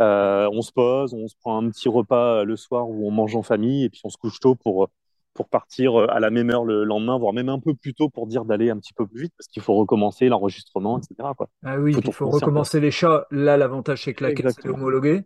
Euh, 0.00 0.48
on 0.52 0.62
se 0.62 0.72
pose, 0.72 1.14
on 1.14 1.28
se 1.28 1.36
prend 1.40 1.62
un 1.64 1.70
petit 1.70 1.88
repas 1.88 2.44
le 2.44 2.56
soir 2.56 2.88
où 2.88 3.06
on 3.08 3.10
mange 3.10 3.36
en 3.36 3.42
famille 3.42 3.84
et 3.84 3.90
puis 3.90 4.00
on 4.04 4.10
se 4.10 4.16
couche 4.18 4.40
tôt 4.40 4.54
pour, 4.56 4.88
pour 5.34 5.48
partir 5.48 5.96
à 5.96 6.20
la 6.20 6.30
même 6.30 6.50
heure 6.50 6.64
le 6.64 6.84
lendemain, 6.84 7.18
voire 7.18 7.32
même 7.32 7.48
un 7.48 7.60
peu 7.60 7.74
plus 7.74 7.94
tôt 7.94 8.08
pour 8.08 8.26
dire 8.26 8.44
d'aller 8.44 8.70
un 8.70 8.78
petit 8.78 8.94
peu 8.94 9.06
plus 9.06 9.22
vite 9.22 9.34
parce 9.38 9.48
qu'il 9.48 9.62
faut 9.62 9.74
recommencer 9.74 10.28
l'enregistrement, 10.28 10.98
etc., 10.98 11.34
quoi. 11.36 11.48
Ah 11.64 11.78
oui, 11.80 11.98
il 11.98 12.12
faut 12.12 12.30
recommencer 12.30 12.78
les 12.78 12.90
chats. 12.92 13.26
Là, 13.32 13.56
l'avantage, 13.56 14.04
c'est 14.04 14.14
que 14.14 14.22
la 14.22 14.32
caisse 14.32 14.56
est 14.64 14.68
homologuée. 14.68 15.24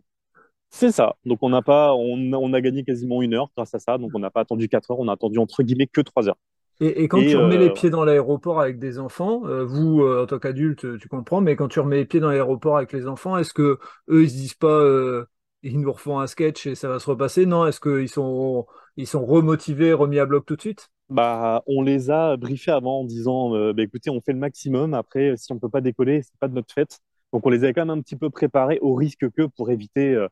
C'est 0.69 0.91
ça. 0.91 1.15
Donc 1.25 1.39
on 1.41 1.49
n'a 1.49 1.61
pas, 1.61 1.93
on, 1.95 2.33
a- 2.33 2.37
on 2.37 2.53
a 2.53 2.61
gagné 2.61 2.83
quasiment 2.83 3.21
une 3.21 3.33
heure 3.33 3.49
grâce 3.55 3.73
à 3.73 3.79
ça. 3.79 3.97
Donc 3.97 4.11
on 4.13 4.19
n'a 4.19 4.29
pas 4.31 4.41
attendu 4.41 4.69
quatre 4.69 4.91
heures, 4.91 4.99
on 4.99 5.07
a 5.07 5.13
attendu 5.13 5.39
entre 5.39 5.63
guillemets 5.63 5.87
que 5.87 6.01
trois 6.01 6.27
heures. 6.29 6.37
Et, 6.81 7.03
et 7.03 7.07
quand 7.09 7.19
Et 7.19 7.25
tu 7.25 7.35
remets 7.37 7.57
les 7.57 7.69
euh, 7.69 7.73
pieds 7.73 7.89
dans 7.89 8.05
l'aéroport 8.05 8.61
avec 8.61 8.79
des 8.79 8.99
enfants, 8.99 9.45
euh, 9.45 9.65
vous, 9.65 10.01
euh, 10.01 10.23
en 10.23 10.25
tant 10.27 10.39
qu'adulte, 10.39 10.97
tu 10.97 11.09
comprends, 11.09 11.41
mais 11.41 11.55
quand 11.57 11.67
tu 11.67 11.79
remets 11.81 11.97
les 11.97 12.05
pieds 12.05 12.21
dans 12.21 12.29
l'aéroport 12.29 12.77
avec 12.77 12.93
les 12.93 13.05
enfants, 13.07 13.37
est-ce 13.37 13.53
que 13.53 13.79
eux, 14.09 14.23
ils 14.23 14.29
se 14.29 14.35
disent 14.35 14.53
pas, 14.53 14.67
euh, 14.67 15.25
ils 15.63 15.79
nous 15.79 15.91
refont 15.91 16.19
un 16.19 16.27
sketch 16.27 16.67
et 16.67 16.75
ça 16.75 16.89
va 16.89 16.99
se 16.99 17.09
repasser? 17.09 17.45
Non, 17.45 17.65
est-ce 17.67 17.79
qu'ils 17.81 18.09
sont, 18.09 18.65
ils 18.97 19.07
sont 19.07 19.25
remotivés, 19.25 19.93
remis 19.93 20.19
à 20.19 20.25
bloc 20.25 20.45
tout 20.45 20.55
de 20.55 20.61
suite? 20.61 20.89
bah, 21.09 21.63
on 21.67 21.81
les 21.81 22.11
a 22.11 22.37
briefés 22.37 22.71
avant 22.71 23.01
en 23.01 23.03
disant, 23.05 23.55
euh, 23.55 23.73
bah, 23.73 23.83
écoutez, 23.83 24.09
on 24.09 24.21
fait 24.21 24.33
le 24.33 24.39
maximum. 24.39 24.93
Après, 24.93 25.35
si 25.37 25.51
on 25.51 25.59
peut 25.59 25.69
pas 25.69 25.81
décoller, 25.81 26.21
c'est 26.23 26.37
pas 26.39 26.47
de 26.47 26.53
notre 26.53 26.73
fête. 26.73 26.99
Donc 27.33 27.45
on 27.45 27.49
les 27.49 27.63
avait 27.63 27.73
quand 27.73 27.85
même 27.85 27.97
un 27.97 28.01
petit 28.01 28.15
peu 28.15 28.29
préparés 28.29 28.79
au 28.81 28.95
risque 28.95 29.29
que 29.31 29.43
pour 29.45 29.69
éviter 29.71 30.13
euh, 30.15 30.27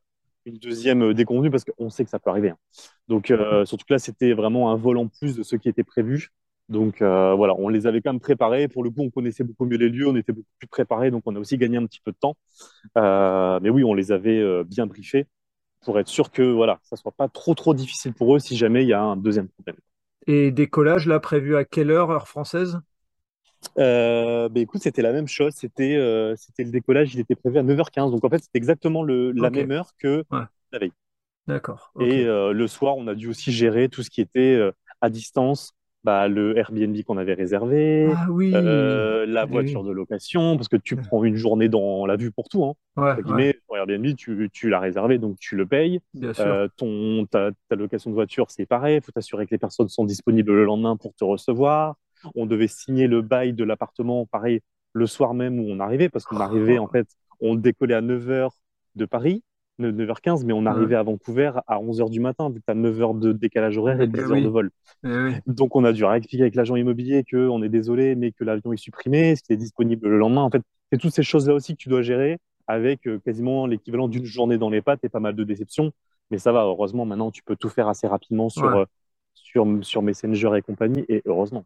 une 0.45 0.57
deuxième 0.57 1.03
euh, 1.03 1.13
déconvenue 1.13 1.51
parce 1.51 1.63
qu'on 1.63 1.89
sait 1.89 2.03
que 2.03 2.09
ça 2.09 2.19
peut 2.19 2.29
arriver. 2.29 2.49
hein. 2.49 2.57
Donc 3.07 3.31
euh, 3.31 3.65
surtout 3.65 3.85
que 3.87 3.93
là, 3.93 3.99
c'était 3.99 4.33
vraiment 4.33 4.71
un 4.71 4.75
vol 4.75 4.97
en 4.97 5.07
plus 5.07 5.35
de 5.35 5.43
ce 5.43 5.55
qui 5.55 5.69
était 5.69 5.83
prévu. 5.83 6.29
Donc 6.69 7.01
euh, 7.01 7.33
voilà, 7.33 7.55
on 7.57 7.69
les 7.69 7.87
avait 7.87 8.01
quand 8.01 8.11
même 8.11 8.19
préparés. 8.19 8.67
Pour 8.67 8.83
le 8.83 8.89
coup, 8.89 9.01
on 9.01 9.09
connaissait 9.09 9.43
beaucoup 9.43 9.65
mieux 9.65 9.77
les 9.77 9.89
lieux, 9.89 10.07
on 10.07 10.15
était 10.15 10.33
beaucoup 10.33 10.47
plus 10.59 10.67
préparés, 10.67 11.11
donc 11.11 11.23
on 11.25 11.35
a 11.35 11.39
aussi 11.39 11.57
gagné 11.57 11.77
un 11.77 11.85
petit 11.85 12.01
peu 12.03 12.11
de 12.11 12.17
temps. 12.17 12.35
Euh, 12.97 13.59
mais 13.61 13.69
oui, 13.69 13.83
on 13.83 13.93
les 13.93 14.11
avait 14.11 14.39
euh, 14.39 14.63
bien 14.63 14.85
briefés 14.85 15.27
pour 15.81 15.99
être 15.99 16.07
sûr 16.07 16.31
que 16.31 16.41
voilà, 16.41 16.79
ça 16.83 16.97
soit 16.97 17.13
pas 17.13 17.29
trop 17.29 17.55
trop 17.55 17.73
difficile 17.73 18.13
pour 18.13 18.35
eux 18.35 18.39
si 18.39 18.57
jamais 18.57 18.83
il 18.83 18.89
y 18.89 18.93
a 18.93 19.01
un 19.01 19.15
deuxième 19.15 19.47
problème. 19.47 19.77
Et 20.25 20.51
décollage, 20.51 21.07
là, 21.07 21.21
prévu 21.21 21.55
à 21.55 21.63
quelle 21.63 21.89
heure, 21.89 22.11
heure 22.11 22.27
française? 22.27 22.79
Bah, 23.77 24.49
écoute, 24.55 24.81
c'était 24.81 25.01
la 25.01 25.13
même 25.13 25.27
chose. 25.27 25.53
C'était 25.55 25.97
c'était 26.35 26.65
le 26.65 26.71
décollage, 26.71 27.13
il 27.13 27.21
était 27.21 27.35
prévu 27.35 27.57
à 27.59 27.63
9h15. 27.63 28.11
Donc 28.11 28.25
en 28.25 28.29
fait, 28.29 28.39
c'était 28.39 28.57
exactement 28.57 29.03
le, 29.03 29.31
la 29.31 29.49
même 29.49 29.71
heure 29.71 29.91
que 29.97 30.25
ouais, 30.31 30.41
la 30.73 30.79
veille. 30.79 30.91
d'accord. 31.47 31.93
Et 32.01 32.25
le 32.25 32.67
soir, 32.67 32.97
on 32.97 33.07
a 33.07 33.15
dû 33.15 33.29
aussi 33.29 33.53
gérer 33.53 33.87
tout 33.87 34.03
ce 34.03 34.09
qui 34.09 34.19
était 34.19 34.59
à 34.99 35.09
distance, 35.09 35.76
bah, 36.07 36.27
le 36.29 36.57
Airbnb 36.57 36.95
qu'on 37.03 37.17
avait 37.17 37.33
réservé, 37.33 38.09
Ah 38.15 38.27
oui, 38.29 38.51
euh, 38.55 39.25
la 39.25 39.45
voiture 39.45 39.81
oui. 39.81 39.87
de 39.87 39.91
location, 39.91 40.55
parce 40.55 40.69
que 40.69 40.77
tu 40.77 40.95
prends 40.95 41.23
une 41.25 41.35
journée 41.35 41.67
dans 41.69 42.05
la 42.05 42.15
vue 42.15 42.31
pour 42.31 42.47
tout, 42.47 42.63
hein, 42.63 42.73
Ouais, 42.95 43.11
entre 43.11 43.17
ouais. 43.17 43.23
guillemets, 43.23 43.59
Airbnb, 43.75 44.15
tu, 44.15 44.49
tu 44.53 44.69
l'as 44.69 44.79
réservé, 44.79 45.17
donc 45.17 45.37
tu 45.39 45.55
le 45.57 45.65
payes. 45.65 45.99
Euh, 46.39 46.67
ton, 46.77 47.25
ta, 47.29 47.51
ta 47.69 47.75
location 47.75 48.09
de 48.09 48.15
voiture, 48.15 48.49
c'est 48.49 48.65
pareil. 48.65 48.95
Il 48.97 49.01
faut 49.03 49.11
t'assurer 49.11 49.45
que 49.45 49.51
les 49.51 49.57
personnes 49.57 49.89
sont 49.89 50.05
disponibles 50.05 50.53
le 50.53 50.63
lendemain 50.63 50.95
pour 50.95 51.13
te 51.13 51.25
recevoir. 51.25 51.95
On 52.35 52.45
devait 52.45 52.67
signer 52.67 53.07
le 53.07 53.21
bail 53.21 53.53
de 53.53 53.63
l'appartement, 53.65 54.25
pareil, 54.25 54.61
le 54.93 55.05
soir 55.07 55.33
même 55.33 55.59
où 55.59 55.65
on 55.67 55.79
arrivait, 55.79 56.09
parce 56.09 56.25
qu'on 56.25 56.39
arrivait, 56.39 56.77
en 56.79 56.87
fait, 56.87 57.07
on 57.41 57.55
décollait 57.55 57.93
à 57.95 58.01
9h 58.01 58.49
de 58.95 59.05
Paris, 59.05 59.43
9h15, 59.79 60.43
mais 60.45 60.53
on 60.53 60.61
Ouais. 60.61 60.67
arrivait 60.67 60.95
à 60.95 61.03
Vancouver 61.03 61.51
à 61.67 61.79
11h 61.79 62.09
du 62.09 62.19
matin, 62.19 62.49
vu 62.49 62.59
que 62.59 62.65
tu 62.65 62.71
as 62.71 62.75
9 62.75 63.01
heures 63.01 63.13
de 63.13 63.31
décalage 63.31 63.77
horaire 63.77 63.99
et 64.01 64.05
Eh 64.05 64.07
10 64.07 64.19
heures 64.21 64.31
oui. 64.31 64.43
de 64.43 64.49
vol. 64.49 64.71
Eh 65.03 65.07
oui. 65.09 65.33
Donc, 65.47 65.75
on 65.75 65.83
a 65.83 65.93
dû 65.93 66.03
expliquer 66.05 66.43
avec 66.43 66.55
l'agent 66.55 66.75
immobilier 66.75 67.23
qu'on 67.29 67.61
est 67.63 67.69
désolé, 67.69 68.15
mais 68.15 68.31
que 68.31 68.43
l'avion 68.43 68.73
est 68.73 68.77
supprimé, 68.77 69.35
ce 69.35 69.43
qui 69.43 69.53
est 69.53 69.57
disponible 69.57 70.07
le 70.07 70.17
lendemain. 70.17 70.41
En 70.41 70.49
fait, 70.49 70.61
c'est 70.91 70.97
toutes 70.97 71.13
ces 71.13 71.23
choses-là 71.23 71.53
aussi 71.53 71.73
que 71.73 71.77
tu 71.79 71.89
dois 71.89 72.01
gérer 72.01 72.37
avec 72.67 73.07
euh, 73.07 73.19
quasiment 73.19 73.65
l'équivalent 73.67 74.07
d'une 74.07 74.25
journée 74.25 74.57
dans 74.57 74.69
les 74.69 74.81
pattes 74.81 75.03
et 75.03 75.09
pas 75.09 75.19
mal 75.21 75.35
de 75.35 75.43
déceptions. 75.43 75.91
Mais 76.31 76.37
ça 76.37 76.51
va, 76.51 76.63
heureusement, 76.63 77.05
maintenant, 77.05 77.31
tu 77.31 77.41
peux 77.43 77.55
tout 77.55 77.69
faire 77.69 77.87
assez 77.87 78.07
rapidement 78.07 78.49
sur, 78.49 78.63
Ouais. 78.63 78.81
euh, 78.81 78.85
sur, 79.33 79.65
sur 79.81 80.01
Messenger 80.01 80.51
et 80.57 80.61
compagnie, 80.61 81.05
et 81.07 81.21
heureusement. 81.25 81.63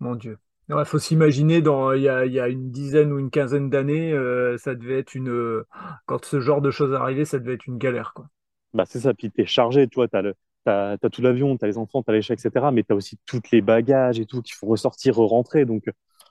Mon 0.00 0.14
Dieu. 0.14 0.38
Il 0.70 0.84
faut 0.84 0.98
s'imaginer, 0.98 1.62
dans, 1.62 1.92
il 1.92 2.02
y 2.02 2.08
a, 2.08 2.26
il 2.26 2.32
y 2.32 2.40
a 2.40 2.48
une 2.48 2.70
dizaine 2.70 3.12
ou 3.12 3.18
une 3.18 3.30
quinzaine 3.30 3.70
d'années, 3.70 4.12
euh, 4.12 4.58
ça 4.58 4.74
devait 4.74 4.98
être 4.98 5.14
une. 5.14 5.62
Quand 6.06 6.24
ce 6.24 6.40
genre 6.40 6.60
de 6.60 6.70
choses 6.70 6.92
arrivait, 6.92 7.24
ça 7.24 7.38
devait 7.38 7.54
être 7.54 7.66
une 7.66 7.78
galère, 7.78 8.12
quoi. 8.14 8.26
Bah, 8.74 8.84
c'est 8.86 9.00
ça, 9.00 9.14
puis 9.14 9.30
tu 9.30 9.40
es 9.40 9.46
chargé, 9.46 9.88
tu 9.88 9.94
vois, 9.94 10.08
t'as, 10.08 10.22
t'as 10.64 11.08
tout 11.10 11.22
l'avion, 11.22 11.56
tu 11.56 11.64
as 11.64 11.68
les 11.68 11.78
enfants, 11.78 12.02
tu 12.02 12.10
as 12.10 12.12
les 12.14 12.20
chèques, 12.20 12.40
etc. 12.44 12.66
Mais 12.70 12.82
tu 12.82 12.92
as 12.92 12.96
aussi 12.96 13.18
tous 13.24 13.40
les 13.50 13.62
bagages 13.62 14.20
et 14.20 14.26
tout 14.26 14.42
qu'il 14.42 14.54
faut 14.54 14.66
ressortir, 14.66 15.16
rentrer, 15.16 15.64
donc, 15.64 15.84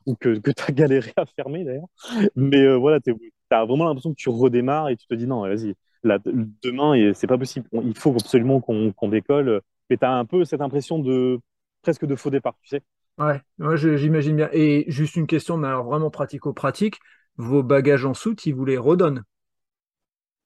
ou 0.06 0.16
que, 0.16 0.38
que 0.38 0.52
tu 0.52 0.64
as 0.68 0.72
galéré 0.72 1.12
à 1.18 1.26
fermer 1.26 1.64
d'ailleurs. 1.64 1.88
Mais 2.36 2.62
euh, 2.62 2.76
voilà, 2.76 3.00
tu 3.00 3.16
as 3.50 3.66
vraiment 3.66 3.86
l'impression 3.86 4.12
que 4.12 4.20
tu 4.20 4.30
redémarres 4.30 4.90
et 4.90 4.98
tu 4.98 5.08
te 5.08 5.16
dis 5.16 5.26
non, 5.26 5.42
vas-y, 5.42 5.74
là, 6.04 6.20
demain, 6.64 7.12
c'est 7.16 7.28
pas 7.28 7.40
possible. 7.40 7.68
Il 7.74 7.98
faut 7.98 8.12
absolument 8.12 8.62
qu'on 8.62 8.92
qu'on 8.92 9.10
décolle. 9.10 9.62
Mais 9.90 9.98
tu 9.98 10.06
as 10.06 10.12
un 10.14 10.26
peu 10.26 10.46
cette 10.46 10.62
impression 10.62 11.00
de 11.00 11.40
presque 11.82 12.06
de 12.06 12.16
faux 12.16 12.30
départ, 12.30 12.58
tu 12.62 12.70
sais. 12.70 12.82
Ouais, 13.18 13.42
j'imagine 13.78 14.36
bien. 14.36 14.50
Et 14.52 14.86
juste 14.90 15.16
une 15.16 15.28
question, 15.28 15.58
mais 15.58 15.68
alors 15.68 15.86
vraiment 15.86 16.10
pratico-pratique, 16.10 17.00
vos 17.38 17.64
bagages 17.64 18.06
en 18.06 18.14
soute, 18.14 18.46
ils 18.46 18.54
vous 18.54 18.66
les 18.66 18.78
redonnent? 18.78 19.24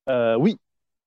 Euh, 0.10 0.36
oui, 0.36 0.58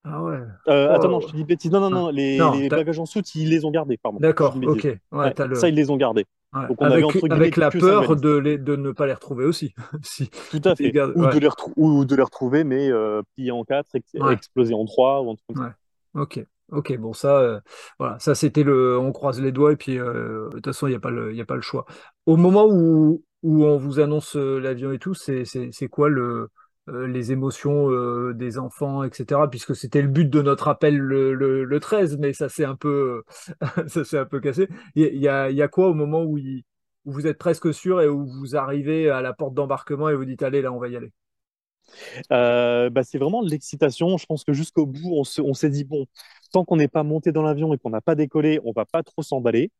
Ah 0.06 0.22
ouais. 0.22 0.36
Euh, 0.68 0.88
Oh. 0.90 0.94
attends, 0.94 1.08
non, 1.08 1.20
je 1.20 1.28
te 1.28 1.36
dis 1.36 1.44
bêtise. 1.44 1.70
Non, 1.70 1.80
non, 1.80 1.88
non, 1.88 2.08
les, 2.10 2.36
Non, 2.38 2.52
les 2.52 2.68
t'as- 2.68 2.76
bagages 2.76 2.98
en 2.98 3.06
soute, 3.06 3.34
ils 3.34 3.48
les 3.48 3.64
ont 3.64 3.70
gardés, 3.70 3.96
pardon. 3.96 4.18
D'accord, 4.20 4.54
ok. 4.62 4.84
Ouais, 4.84 5.00
Ouais, 5.12 5.32
t'as 5.32 5.46
le... 5.46 5.54
Ça, 5.54 5.68
ils 5.70 5.74
les 5.74 5.90
ont 5.90 5.96
gardés. 5.96 6.26
Donc, 6.52 6.80
on 6.82 6.84
Avec, 7.30 7.56
la 7.56 7.70
peur 7.70 8.14
de, 8.14 8.36
les- 8.36 8.58
de 8.58 8.76
ne 8.76 8.92
pas 8.92 9.06
les 9.06 9.14
retrouver 9.14 9.46
aussi. 9.46 9.74
Si. 10.04 10.28
Tout 10.50 10.60
à 10.64 10.76
fait. 10.76 10.92
gardent- 10.92 11.14
Ou, 11.16 11.26
de 11.26 11.38
les 11.38 11.48
retrou- 11.48 11.72
ou 11.76 12.04
de 12.04 12.14
les 12.14 12.22
retrouver, 12.22 12.64
mais 12.64 12.90
euh, 12.90 13.22
pliés 13.34 13.50
en 13.50 13.64
quatre, 13.64 13.94
ex- 13.94 14.12
Ouais. 14.14 14.34
explosés 14.34 14.74
en 14.74 14.84
trois, 14.84 15.22
ou 15.22 15.34
ça. 15.56 15.62
Ouais. 15.62 15.70
Ok, 16.22 16.44
ok, 16.74 16.96
bon 16.98 17.12
ça, 17.12 17.38
euh, 17.40 17.60
voilà, 17.98 18.18
ça 18.18 18.34
c'était 18.34 18.62
le, 18.62 18.98
on 18.98 19.12
croise 19.12 19.40
les 19.40 19.52
doigts 19.52 19.72
et 19.72 19.76
puis 19.76 19.98
euh, 19.98 20.46
de 20.50 20.56
toute 20.56 20.66
façon 20.66 20.86
il 20.86 20.90
n'y 20.90 20.96
a 20.96 21.00
pas 21.00 21.10
le, 21.10 21.38
a 21.40 21.44
pas 21.44 21.56
le 21.56 21.62
choix. 21.62 21.86
Au 22.26 22.36
moment 22.36 22.66
où, 22.68 23.24
où 23.42 23.64
on 23.64 23.76
vous 23.78 24.00
annonce 24.00 24.36
euh, 24.36 24.58
l'avion 24.60 24.92
et 24.92 24.98
tout, 24.98 25.14
c'est, 25.14 25.44
quoi 25.90 26.08
le, 26.08 26.48
les 26.86 27.32
émotions 27.32 27.88
des 28.32 28.58
enfants, 28.58 29.04
etc. 29.04 29.48
Puisque 29.48 29.74
c'était 29.74 30.02
le 30.02 30.08
but 30.08 30.28
de 30.28 30.42
notre 30.42 30.68
appel 30.68 30.96
le, 30.98 31.32
le, 31.34 31.64
le 31.64 31.80
13, 31.80 32.18
mais 32.18 32.32
ça 32.34 32.48
s'est 32.48 32.64
un 32.64 32.76
peu, 32.76 33.22
un 34.12 34.24
peu 34.26 34.40
cassé. 34.40 34.68
Il 34.94 35.02
y, 35.16 35.28
a- 35.28 35.50
y 35.50 35.62
a, 35.62 35.68
quoi 35.68 35.88
au 35.88 35.94
moment 35.94 36.22
où, 36.24 36.38
où 36.38 37.12
vous 37.12 37.26
êtes 37.26 37.38
presque 37.38 37.72
sûr 37.72 38.00
et 38.02 38.08
où 38.08 38.26
vous 38.26 38.56
arrivez 38.56 39.08
à 39.10 39.22
la 39.22 39.32
porte 39.32 39.54
d'embarquement 39.54 40.08
et 40.10 40.14
vous 40.14 40.24
dites 40.26 40.42
allez 40.42 40.60
là 40.62 40.72
on 40.72 40.78
va 40.78 40.88
y 40.88 40.96
aller? 40.96 41.12
Euh, 42.32 42.90
bah, 42.90 43.02
c'est 43.02 43.18
vraiment 43.18 43.42
l'excitation. 43.42 44.16
Je 44.18 44.26
pense 44.26 44.44
que 44.44 44.52
jusqu'au 44.52 44.86
bout, 44.86 45.12
on 45.12 45.24
se- 45.24 45.40
on 45.42 45.54
s'est 45.54 45.70
dit, 45.70 45.84
bon, 45.84 46.06
tant 46.52 46.64
qu'on 46.64 46.76
n'est 46.76 46.88
pas 46.88 47.02
monté 47.02 47.32
dans 47.32 47.42
l'avion 47.42 47.74
et 47.74 47.78
qu'on 47.78 47.90
n'a 47.90 48.00
pas 48.00 48.14
décollé, 48.14 48.60
on 48.64 48.72
va 48.72 48.84
pas 48.84 49.02
trop 49.02 49.22
s'emballer. 49.22 49.70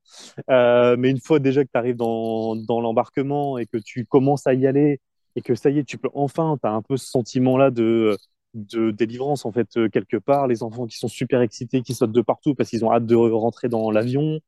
Euh, 0.51 0.97
mais 0.99 1.11
une 1.11 1.21
fois 1.21 1.39
déjà 1.39 1.65
que 1.65 1.71
tu 1.73 1.79
arrives 1.79 1.97
dans, 1.97 2.55
l'embarquement 2.69 3.59
et 3.59 3.67
que 3.67 3.79
tu 3.79 4.07
commences 4.07 4.47
à 4.47 4.55
y 4.55 4.67
aller 4.67 5.01
et 5.37 5.43
que 5.43 5.55
ça 5.55 5.71
y 5.71 5.79
est, 5.79 5.85
tu 5.85 5.99
peux 5.99 6.11
enfin, 6.15 6.59
tu 6.63 6.69
as 6.69 6.73
un 6.73 6.83
peu 6.83 6.97
ce 6.97 7.07
sentiment-là 7.07 7.71
de, 7.71 8.17
de 8.55 8.91
délivrance, 8.93 9.45
en 9.47 9.53
fait, 9.53 9.77
euh, 9.77 9.89
quelque 9.89 10.17
part. 10.17 10.47
Les 10.47 10.63
enfants 10.63 10.87
qui 10.87 10.99
sont 10.99 11.09
super 11.09 11.41
excités, 11.43 11.83
qui 11.83 11.95
sautent 11.95 12.13
de 12.13 12.21
partout 12.23 12.55
parce 12.55 12.71
qu'ils 12.71 12.85
ont 12.85 12.93
hâte 12.93 13.07
de 13.07 13.17
rentrer 13.17 13.69
dans 13.69 13.91
l'avion. 13.91 14.41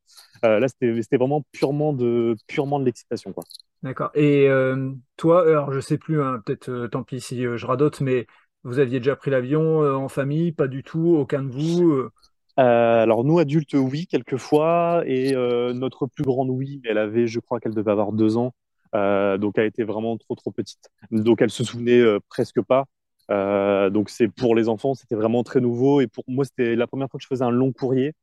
Là, 0.42 0.68
c'était 0.68 1.16
vraiment 1.16 1.42
purement 1.52 1.92
de, 1.92 2.36
purement 2.46 2.78
de 2.78 2.84
l'excitation, 2.84 3.32
quoi. 3.32 3.44
D'accord. 3.82 4.10
Et 4.14 4.48
euh, 4.48 4.90
toi, 5.16 5.42
alors 5.46 5.72
je 5.72 5.80
sais 5.80 5.98
plus, 5.98 6.22
hein, 6.22 6.42
peut-être 6.44 6.70
euh, 6.70 6.88
tant 6.88 7.02
pis 7.02 7.20
si 7.20 7.46
euh, 7.46 7.56
je 7.56 7.66
radote, 7.66 8.00
mais 8.00 8.26
vous 8.64 8.78
aviez 8.78 8.98
déjà 8.98 9.14
pris 9.14 9.30
l'avion 9.30 9.80
en 9.80 10.08
famille, 10.08 10.50
pas 10.50 10.66
du 10.66 10.82
tout, 10.82 11.16
aucun 11.16 11.42
de 11.42 11.52
vous. 11.52 12.02
alors 12.56 13.22
nous 13.22 13.38
adultes 13.38 13.74
oui 13.74 14.08
quelquefois. 14.08 15.04
Et 15.06 15.34
notre 15.72 16.06
plus 16.06 16.24
grande 16.24 16.50
oui 16.50 16.80
mais 16.82 16.90
elle 16.90 16.98
avait 16.98 17.28
je 17.28 17.38
crois 17.38 17.60
qu'elle 17.60 17.74
devait 17.74 17.92
avoir 17.92 18.12
deux 18.12 18.36
ans. 18.36 18.54
Donc 18.92 19.56
elle 19.56 19.66
était 19.66 19.84
vraiment 19.84 20.16
trop 20.16 20.34
trop 20.34 20.50
petite. 20.50 20.90
Donc 21.12 21.42
elle 21.42 21.50
se 21.50 21.62
souvenait 21.62 22.02
presque 22.28 22.60
pas. 22.60 22.86
Donc 23.28 24.10
c'est 24.10 24.26
pour 24.26 24.56
les 24.56 24.68
enfants 24.68 24.94
c'était 24.94 25.14
vraiment 25.14 25.44
très 25.44 25.60
nouveau. 25.60 26.00
Et 26.00 26.08
pour 26.08 26.24
moi 26.26 26.44
c'était 26.44 26.74
la 26.74 26.88
première 26.88 27.08
fois 27.08 27.18
que 27.18 27.22
je 27.22 27.28
faisais 27.28 27.44
un 27.44 27.52
long 27.52 27.72
courrier. 27.72 28.14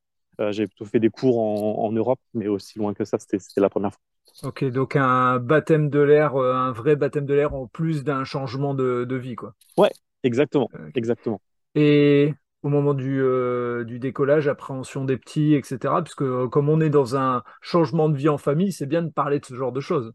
J'ai 0.50 0.68
plutôt 0.68 0.84
fait 0.84 1.00
des 1.00 1.10
cours 1.10 1.40
en, 1.40 1.92
Europe 1.94 2.20
mais 2.34 2.50
aussi 2.50 2.80
loin 2.80 2.94
que 2.94 3.06
ça 3.06 3.18
c'était 3.18 3.40
la 3.62 3.70
première 3.70 3.94
fois 3.94 4.02
Ok, 4.44 4.64
donc 4.66 4.96
un 4.96 5.40
baptême 5.40 5.90
de 5.90 6.00
l'air, 6.00 6.36
euh, 6.36 6.54
un 6.54 6.72
vrai 6.72 6.96
baptême 6.96 7.26
de 7.26 7.34
l'air 7.34 7.54
en 7.56 7.68
plus 7.68 8.04
d'un 8.04 8.24
changement 8.24 8.74
de, 8.76 9.06
de 9.10 9.16
vie, 9.16 9.36
quoi. 9.36 9.56
ouais 9.78 9.92
exactement 10.24 10.72
Ok. 10.72 10.82
exactement 10.96 11.42
Et 11.76 12.34
au 12.64 12.70
moment 12.70 12.94
du, 12.94 13.22
euh, 13.22 13.84
du 13.86 14.00
décollage, 14.00 14.48
appréhension 14.48 15.06
des 15.06 15.18
petits, 15.18 15.56
etc. 15.56 16.04
Puisque 16.04 16.24
euh, 16.24 16.48
comme 16.50 16.70
on 16.70 16.82
est 16.82 16.90
dans 16.90 17.16
un 17.18 17.44
changement 17.62 18.10
de 18.10 18.18
vie 18.18 18.30
en 18.30 18.38
famille, 18.38 18.72
c'est 18.74 18.88
bien 18.88 19.02
de 19.04 19.10
parler 19.12 19.40
de 19.40 19.46
ce 19.46 19.56
genre 19.56 19.72
de 19.72 19.82
choses. 19.82 20.14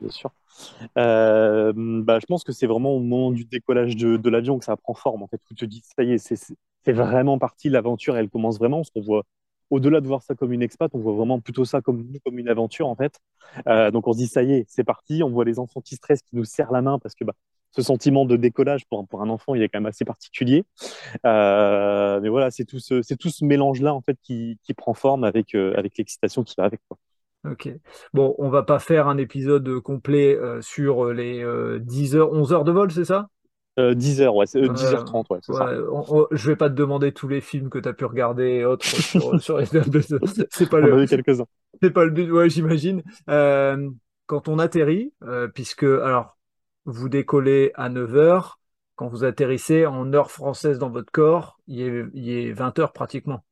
bien 0.00 0.10
sûr 0.10 0.30
Euh, 0.98 1.72
bah, 1.76 2.18
je 2.20 2.26
pense 2.26 2.44
que 2.44 2.52
c'est 2.52 2.66
vraiment 2.68 2.92
au 2.94 3.00
moment 3.00 3.32
du 3.32 3.44
décollage 3.44 3.96
de, 3.96 4.16
de 4.16 4.30
l'avion 4.30 4.58
que 4.58 4.66
ça 4.66 4.76
prend 4.76 4.94
forme. 4.94 5.22
En 5.22 5.28
fait, 5.28 5.40
tu 5.46 5.54
te 5.54 5.64
dis, 5.64 5.82
ça 5.96 6.04
y 6.04 6.12
est, 6.12 6.18
c'est 6.18 6.92
vraiment 6.92 7.38
parti, 7.38 7.68
l'aventure, 7.70 8.16
elle 8.16 8.30
commence 8.30 8.58
vraiment. 8.58 8.78
Parce 8.78 8.90
qu'on 8.90 9.02
voit, 9.02 9.24
au-delà 9.70 10.00
de 10.00 10.06
voir 10.06 10.22
ça 10.22 10.34
comme 10.34 10.52
une 10.52 10.62
expat, 10.62 10.90
on 10.94 10.98
voit 10.98 11.14
vraiment 11.14 11.40
plutôt 11.40 11.64
ça 11.64 11.80
comme, 11.80 12.04
une 12.32 12.48
aventure, 12.48 12.88
en 12.88 12.96
fait. 12.96 13.18
Euh, 13.66 13.90
donc 13.90 14.06
on 14.06 14.12
se 14.12 14.18
dit, 14.18 14.26
ça 14.26 14.42
y 14.42 14.52
est, 14.52 14.64
c'est 14.68 14.84
parti. 14.84 15.22
On 15.22 15.30
voit 15.30 15.44
les 15.44 15.58
enfants 15.58 15.80
qui 15.80 15.96
stressent, 15.96 16.22
qui 16.22 16.36
nous 16.36 16.44
serrent 16.44 16.72
la 16.72 16.82
main, 16.82 16.98
parce 16.98 17.14
que 17.14 17.24
bah, 17.24 17.34
ce 17.70 17.82
sentiment 17.82 18.24
de 18.24 18.36
décollage 18.36 18.84
pour, 18.86 19.06
un- 19.20 19.28
enfant, 19.28 19.54
il 19.54 19.62
est 19.62 19.68
quand 19.68 19.78
même 19.78 19.86
assez 19.86 20.04
particulier. 20.04 20.64
Euh, 21.24 22.20
mais 22.20 22.28
voilà, 22.28 22.50
c'est 22.50 22.64
tout 22.64 22.80
ce, 22.80 23.44
mélange-là, 23.44 23.94
en 23.94 24.00
fait, 24.00 24.18
qui, 24.22 24.58
prend 24.76 24.94
forme 24.94 25.24
avec, 25.24 25.54
euh, 25.54 25.74
avec 25.76 25.96
l'excitation 25.96 26.42
qui 26.42 26.54
va 26.58 26.64
avec, 26.64 26.80
quoi. 26.88 26.98
Ok. 27.50 27.70
Bon, 28.12 28.34
on 28.36 28.50
va 28.50 28.64
pas 28.64 28.78
faire 28.78 29.08
un 29.08 29.16
épisode 29.16 29.80
complet 29.80 30.38
sur 30.60 31.06
les 31.06 31.42
euh, 31.42 31.78
10 31.78 32.16
heures, 32.16 32.32
11 32.32 32.52
heures 32.52 32.64
de 32.64 32.72
vol, 32.72 32.90
c'est 32.90 33.06
ça? 33.06 33.28
Euh, 33.80 33.94
10h, 33.94 34.34
ouais, 34.34 34.46
c'est- 34.46 34.58
euh, 34.58 34.68
Ouais, 34.68 34.74
10h30, 34.74 35.28
ouais, 35.30 35.38
c'est 35.42 35.52
ça. 35.52 35.64
Ouais, 35.66 35.78
on- 35.90 36.04
on- 36.22 36.26
je 36.30 36.48
vais 36.50 36.56
pas 36.56 36.68
te 36.68 36.74
demander 36.74 37.12
tous 37.12 37.28
les 37.28 37.40
films 37.40 37.70
que 37.70 37.78
tu 37.78 37.88
as 37.88 37.92
pu 37.92 38.04
regarder 38.04 38.44
et 38.44 38.64
autres 38.64 38.84
sur, 38.86 39.40
sur 39.40 39.58
les 39.58 39.66
C'est 39.66 40.68
pas 40.68 40.80
le, 40.80 41.06
pas 41.92 42.04
le 42.04 42.10
but, 42.10 42.30
ouais, 42.30 42.48
j'imagine. 42.50 43.02
Euh, 43.28 43.90
quand 44.26 44.48
on 44.48 44.58
atterrit, 44.58 45.12
euh, 45.24 45.48
puisque, 45.48 45.84
alors, 45.84 46.36
vous 46.84 47.08
décollez 47.08 47.72
à 47.74 47.88
9 47.88 48.14
heures, 48.16 48.60
quand 48.96 49.08
vous 49.08 49.24
atterrissez 49.24 49.86
en 49.86 50.12
heure 50.12 50.30
française 50.30 50.78
dans 50.78 50.90
votre 50.90 51.10
corps, 51.10 51.58
il 51.66 51.80
est, 51.80 52.04
il 52.14 52.30
est 52.30 52.52
20 52.52 52.78
heures 52.78 52.92
pratiquement. 52.92 53.44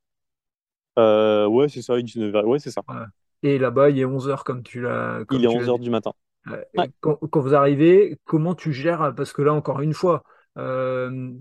Ouais, 0.97 1.69
c'est 1.69 1.81
ça, 1.81 1.99
19h. 2.01 2.45
Ouais, 2.47 2.59
c'est 2.59 2.71
ça. 2.71 2.81
Ouais. 2.87 2.95
Et 3.43 3.57
là-bas, 3.57 3.89
il 3.89 3.99
est 3.99 4.05
11 4.05 4.27
heures 4.27 4.43
comme 4.43 4.63
tu 4.63 4.81
l'as, 4.81 5.21
Il 5.31 5.43
est 5.43 5.47
tu 5.47 5.57
l'as 5.57 5.63
11h 5.63 5.79
du 5.79 5.89
matin. 5.89 6.13
Euh, 6.47 6.63
Ouais. 6.77 6.89
Quand, 7.01 7.17
quand 7.17 7.39
vous 7.41 7.53
arrivez, 7.55 8.17
comment 8.25 8.55
tu 8.55 8.71
gères? 8.73 9.13
Parce 9.15 9.33
que 9.33 9.41
là, 9.41 9.53
encore 9.53 9.81
une 9.81 9.93
fois, 9.93 10.23
euh, 10.57 11.31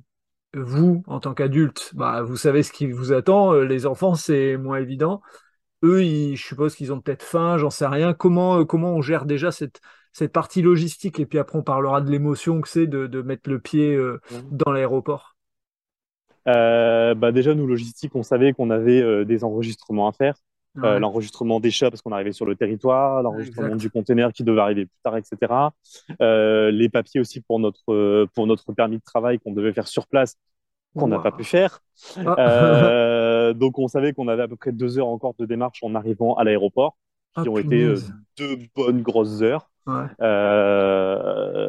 vous, 0.54 1.02
en 1.06 1.20
tant 1.20 1.34
qu'adulte, 1.34 1.92
bah, 1.94 2.22
vous 2.22 2.36
savez 2.36 2.62
ce 2.62 2.72
qui 2.72 2.90
vous 2.90 3.12
attend. 3.12 3.52
Euh, 3.54 3.64
Les 3.64 3.86
enfants, 3.86 4.14
c'est 4.14 4.56
moins 4.56 4.78
évident. 4.78 5.22
Eux, 5.84 6.02
ils- 6.04 6.36
je 6.36 6.44
suppose 6.44 6.74
qu'ils 6.74 6.92
ont 6.92 7.00
peut-être 7.00 7.22
faim, 7.22 7.56
j'en 7.58 7.70
sais 7.70 7.86
rien. 7.86 8.12
Comment, 8.14 8.64
comment 8.64 8.94
on 8.94 9.02
gère 9.02 9.26
déjà 9.26 9.52
cette, 9.52 9.80
cette 10.12 10.32
partie 10.32 10.62
logistique? 10.62 11.20
Et 11.20 11.26
puis 11.26 11.38
après, 11.38 11.58
on 11.58 11.62
parlera 11.62 12.00
de 12.00 12.10
l'émotion 12.10 12.60
que 12.60 12.68
c'est 12.68 12.86
de, 12.88 13.06
de 13.06 13.22
mettre 13.22 13.48
le 13.48 13.60
pied 13.60 13.94
euh, 13.94 14.20
dans 14.50 14.72
l'aéroport. 14.72 15.36
Euh, 16.48 17.14
bah 17.14 17.30
déjà, 17.30 17.54
nous, 17.54 17.66
logistique, 17.66 18.14
on 18.14 18.22
savait 18.22 18.52
qu'on 18.54 18.70
avait 18.70 19.02
euh, 19.02 19.24
des 19.24 19.44
enregistrements 19.44 20.08
à 20.08 20.12
faire. 20.12 20.34
Euh, 20.84 20.94
Ouais, 20.94 21.00
l'enregistrement 21.00 21.60
des 21.60 21.70
chats 21.70 21.90
parce 21.90 22.02
qu'on 22.02 22.12
arrivait 22.12 22.32
sur 22.32 22.46
le 22.46 22.54
territoire, 22.56 23.22
l'enregistrement 23.22 23.76
du 23.76 23.90
conteneur 23.90 24.32
qui 24.32 24.44
devait 24.44 24.60
arriver 24.60 24.86
plus 24.86 24.98
tard, 25.02 25.16
etc. 25.16 25.72
Euh, 26.20 26.70
les 26.70 26.88
papiers 26.88 27.20
aussi 27.20 27.40
pour 27.40 27.58
notre, 27.58 27.92
euh, 27.92 28.26
pour 28.34 28.46
notre 28.46 28.72
permis 28.72 28.98
de 28.98 29.02
travail 29.02 29.38
qu'on 29.38 29.52
devait 29.52 29.72
faire 29.72 29.88
sur 29.88 30.06
place, 30.06 30.36
qu'on 30.96 31.08
n'a 31.08 31.16
Wow. 31.16 31.22
pas 31.22 31.32
pu 31.32 31.44
faire. 31.44 31.80
Ah. 32.16 32.36
Euh, 32.38 33.52
donc, 33.54 33.78
on 33.78 33.88
savait 33.88 34.12
qu'on 34.12 34.28
avait 34.28 34.42
à 34.44 34.48
peu 34.48 34.56
près 34.56 34.72
deux 34.72 34.98
heures 34.98 35.08
encore 35.08 35.34
de 35.38 35.46
démarche 35.46 35.82
en 35.82 35.94
arrivant 35.94 36.34
à 36.34 36.44
l'aéroport, 36.44 36.96
qui 37.34 37.40
Ah, 37.46 37.50
ont 37.50 37.58
été 37.58 37.82
euh, 37.84 37.96
deux 38.36 38.58
bonnes 38.76 39.02
grosses 39.02 39.42
heures. 39.42 39.70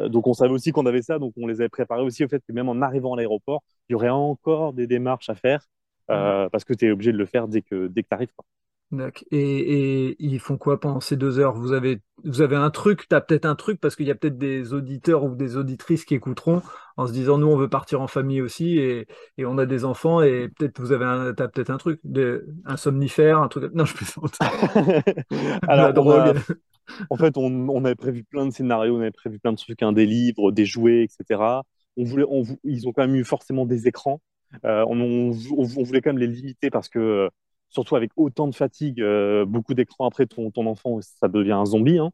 donc 0.08 0.26
on 0.26 0.34
savait 0.34 0.52
aussi 0.52 0.72
qu'on 0.72 0.86
avait 0.86 1.02
ça, 1.02 1.18
donc 1.18 1.32
on 1.36 1.46
les 1.46 1.60
avait 1.60 1.68
préparés 1.68 2.02
aussi 2.02 2.24
au 2.24 2.28
fait 2.28 2.42
que 2.46 2.52
même 2.52 2.68
en 2.68 2.80
arrivant 2.82 3.14
à 3.14 3.16
l'aéroport, 3.16 3.62
il 3.88 3.92
y 3.92 3.94
aurait 3.94 4.08
encore 4.10 4.72
des 4.72 4.86
démarches 4.86 5.30
à 5.30 5.34
faire 5.34 5.66
parce 6.06 6.64
que 6.64 6.74
tu 6.74 6.86
es 6.86 6.90
obligé 6.90 7.12
de 7.12 7.18
le 7.18 7.26
faire 7.26 7.46
dès 7.46 7.62
que, 7.62 7.86
dès 7.86 8.02
que 8.02 8.08
tu 8.08 8.14
arrives. 8.14 8.32
Et, 9.30 10.08
et, 10.10 10.16
ils 10.18 10.40
font 10.40 10.56
quoi 10.56 10.80
pendant 10.80 11.00
ces 11.00 11.16
deux 11.16 11.38
heures? 11.38 11.54
Vous 11.54 11.72
avez, 11.72 12.00
vous 12.24 12.42
avez 12.42 12.56
un 12.56 12.70
truc, 12.70 13.08
tu 13.08 13.14
as 13.14 13.20
peut-être 13.20 13.44
un 13.44 13.54
truc, 13.54 13.80
parce 13.80 13.94
qu'il 13.94 14.06
y 14.06 14.10
a 14.10 14.16
peut-être 14.16 14.36
des 14.36 14.72
auditeurs 14.72 15.22
ou 15.22 15.36
des 15.36 15.56
auditrices 15.56 16.04
qui 16.04 16.14
écouteront 16.16 16.60
en 16.96 17.06
se 17.06 17.12
disant, 17.12 17.38
nous, 17.38 17.46
on 17.46 17.56
veut 17.56 17.68
partir 17.68 18.00
en 18.00 18.08
famille 18.08 18.42
aussi, 18.42 18.78
et, 18.78 19.06
et 19.38 19.46
on 19.46 19.58
a 19.58 19.66
des 19.66 19.84
enfants, 19.84 20.22
et 20.22 20.48
peut-être 20.48 20.80
vous 20.80 20.90
avez 20.92 21.04
un, 21.04 21.28
as 21.28 21.48
peut-être 21.48 21.70
un 21.70 21.78
truc, 21.78 22.00
de, 22.02 22.48
un 22.64 22.76
somnifère, 22.76 23.38
un 23.38 23.48
truc. 23.48 23.72
Non, 23.74 23.84
je 23.84 23.94
plaisante. 23.94 24.36
Alors, 25.68 25.92
drogue. 25.92 26.38
en 27.10 27.16
fait, 27.16 27.36
on, 27.36 27.68
on, 27.68 27.84
avait 27.84 27.94
prévu 27.94 28.24
plein 28.24 28.46
de 28.46 28.50
scénarios, 28.50 28.96
on 28.96 29.00
avait 29.00 29.12
prévu 29.12 29.38
plein 29.38 29.52
de 29.52 29.56
trucs, 29.56 29.82
hein, 29.82 29.92
des 29.92 30.06
livres, 30.06 30.50
des 30.50 30.64
jouets, 30.64 31.04
etc. 31.04 31.40
On 31.96 32.04
voulait, 32.04 32.26
on, 32.28 32.42
ils 32.64 32.88
ont 32.88 32.92
quand 32.92 33.02
même 33.02 33.14
eu 33.14 33.24
forcément 33.24 33.66
des 33.66 33.86
écrans. 33.86 34.20
Euh, 34.64 34.84
on, 34.88 35.30
on, 35.56 35.82
voulait 35.84 36.00
quand 36.00 36.10
même 36.10 36.18
les 36.18 36.26
limiter 36.26 36.70
parce 36.70 36.88
que 36.88 37.30
surtout 37.70 37.96
avec 37.96 38.10
autant 38.16 38.48
de 38.48 38.54
fatigue, 38.54 39.00
euh, 39.00 39.44
beaucoup 39.46 39.74
d'écrans 39.74 40.06
après 40.06 40.26
ton, 40.26 40.50
enfant, 40.66 41.00
ça 41.00 41.28
devient 41.28 41.52
un 41.52 41.64
zombie. 41.66 41.98
Hein. 41.98 42.10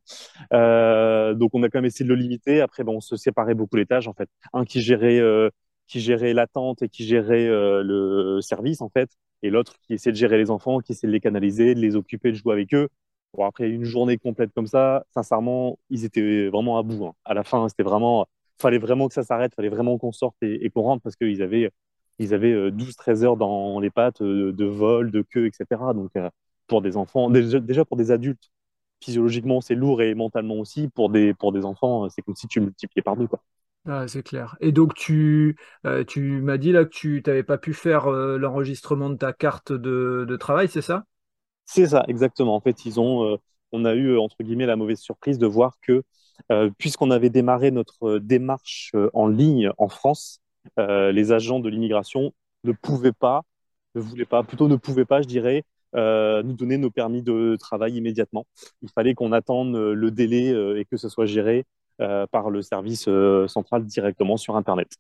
Euh, 0.53 1.35
donc 1.35 1.51
on 1.55 1.63
a 1.63 1.69
quand 1.69 1.79
même 1.79 1.87
essayé 1.87 2.05
de 2.05 2.15
le 2.15 2.21
limiter. 2.21 2.61
Après, 2.61 2.85
on 2.87 3.01
se 3.01 3.17
séparait 3.17 3.55
beaucoup 3.55 3.77
les 3.77 3.87
tâches 3.87 4.07
en 4.09 4.15
fait. 4.15 4.29
Un 4.53 4.65
qui 4.65 4.81
gérait, 4.81 5.19
euh, 5.19 5.51
gérait 5.89 6.35
l'attente 6.35 6.83
et 6.83 6.89
qui 6.89 7.05
gérait 7.05 7.47
le 7.49 8.41
service 8.41 8.81
en 8.81 8.89
fait, 8.89 9.11
et 9.43 9.51
l'autre 9.51 9.75
qui 9.83 9.95
essayait 9.95 10.13
de 10.13 10.17
gérer 10.17 10.39
les 10.39 10.51
enfants, 10.51 10.81
qui 10.81 10.93
essayait 10.93 11.09
de 11.09 11.13
les 11.13 11.21
canaliser, 11.21 11.75
de 11.75 11.81
les 11.81 11.97
occuper, 11.97 12.31
de 12.33 12.37
jouer 12.37 12.53
avec 12.53 12.75
eux. 12.75 12.89
Bon, 13.35 13.45
après 13.45 13.69
une 13.69 13.85
journée 13.85 14.19
complète 14.19 14.51
comme 14.55 14.67
ça, 14.67 15.05
sincèrement, 15.15 15.79
ils 15.91 16.05
étaient 16.05 16.49
vraiment 16.49 16.79
à 16.79 16.83
bout. 16.83 17.07
Hein. 17.07 17.15
À 17.25 17.35
la 17.35 17.45
fin, 17.45 17.69
c'était 17.69 17.83
vraiment, 17.83 18.27
fallait 18.61 18.79
vraiment 18.79 19.09
que 19.09 19.15
ça 19.15 19.23
s'arrête, 19.23 19.55
fallait 19.55 19.69
vraiment 19.69 19.99
qu'on 19.99 20.13
sorte 20.13 20.37
et, 20.43 20.65
et 20.65 20.71
qu'on 20.71 20.83
rentre 20.83 21.03
parce 21.03 21.17
qu'ils 21.17 21.43
avaient 21.43 21.71
ils 22.19 22.35
avaient 22.35 22.71
12-13 22.71 23.23
euh, 23.23 23.27
heures 23.27 23.37
dans 23.37 23.81
les 23.81 23.91
pattes 23.91 24.23
euh, 24.23 24.53
de 24.53 24.65
vol, 24.65 25.11
de 25.11 25.23
queue, 25.23 25.47
etc. 25.47 25.95
Donc, 25.95 26.11
euh, 26.17 26.31
pour 26.67 26.83
des 26.83 26.97
enfants, 26.97 27.31
déjà, 27.31 27.85
pour 27.85 27.97
des 27.97 28.11
adultes, 28.11 28.51
physiologiquement, 29.03 29.61
c'est 29.61 29.75
lourd 29.75 30.03
et 30.03 30.15
mentalement 30.15 30.57
aussi. 30.57 30.89
Pour 30.89 31.11
des, 31.11 31.35
pour 31.35 31.53
des 31.53 31.65
enfants, 31.65 32.09
c'est 32.09 32.23
comme 32.23 32.35
si 32.37 32.49
tu 32.49 32.61
multipliais 32.61 33.03
par 33.03 33.17
deux. 33.17 33.27
Quoi. 33.27 33.41
Ah, 33.89 34.09
c'est 34.09 34.23
clair. 34.25 34.57
Et 34.61 34.73
donc, 34.73 34.95
tu, 34.95 35.57
tu 36.09 36.41
m'as 36.41 36.57
dit 36.57 36.73
là 36.73 36.85
que 36.85 36.91
tu 36.91 37.23
n'avais 37.25 37.45
pas 37.45 37.59
pu 37.59 37.73
faire 37.73 38.11
l'enregistrement 38.11 39.11
de 39.11 39.15
ta 39.17 39.33
carte 39.33 39.73
de, 39.73 40.25
de 40.27 40.37
travail, 40.37 40.69
c'est 40.69 40.83
ça? 40.83 41.05
C'est 41.67 41.87
ça, 41.87 42.05
exactement. 42.09 42.57
En 42.57 42.61
fait, 42.61 42.85
ils 42.85 42.99
ont, 42.99 43.39
on 43.71 43.85
a 43.85 43.95
eu, 43.95 44.19
entre 44.19 44.43
guillemets, 44.43 44.67
la 44.67 44.77
mauvaise 44.77 44.99
surprise 44.99 45.39
de 45.39 45.47
voir 45.47 45.77
que, 45.83 46.03
puisqu'on 46.79 47.13
avait 47.13 47.31
démarré 47.31 47.71
notre 47.71 48.19
démarche 48.19 48.93
en 49.13 49.29
ligne 49.29 49.71
en 49.79 49.89
France, 49.89 50.41
euh, 50.79 51.13
les 51.13 51.33
agents 51.33 51.61
de 51.61 51.69
l'immigration 51.69 52.33
ne 52.65 52.73
pouvaient 52.73 53.13
pas, 53.13 53.43
ne 53.95 54.01
voulaient 54.01 54.25
pas, 54.25 54.43
plutôt 54.43 54.69
ne 54.69 54.77
pouvaient 54.77 55.05
pas, 55.05 55.23
je 55.23 55.27
dirais, 55.27 55.65
euh, 55.95 56.43
nous 56.43 56.55
donner 56.55 56.79
nos 56.79 56.91
permis 56.91 57.23
de 57.23 57.57
travail 57.59 57.97
immédiatement. 57.97 58.47
Il 58.83 58.91
fallait 58.91 59.15
qu'on 59.15 59.33
attende 59.33 59.75
le 59.75 60.11
délai 60.11 60.53
euh, 60.53 60.79
et 60.79 60.85
que 60.85 60.97
ce 60.97 61.09
soit 61.09 61.27
géré 61.27 61.65
par 62.31 62.51
le 62.51 62.61
service 62.61 63.09
central 63.47 63.87
directement 63.87 64.37
sur 64.37 64.55
Internet. 64.55 64.99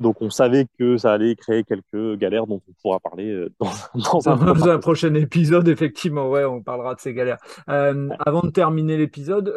Donc 0.00 0.20
on 0.20 0.28
savait 0.28 0.66
que 0.76 0.96
ça 0.96 1.12
allait 1.12 1.36
créer 1.36 1.62
quelques 1.62 2.18
galères 2.18 2.48
dont 2.48 2.60
on 2.68 2.72
pourra 2.82 2.98
parler 2.98 3.46
dans, 3.60 4.68
un, 4.68 4.78
prochain 4.78 5.14
épisode. 5.14 5.68
Effectivement, 5.68 6.28
ouais, 6.28 6.44
on 6.44 6.64
parlera 6.64 6.96
de 6.96 7.00
ces 7.00 7.14
galères. 7.14 7.38
Avant 7.68 8.40
de 8.42 8.50
terminer 8.50 8.96
l'épisode, 8.96 9.54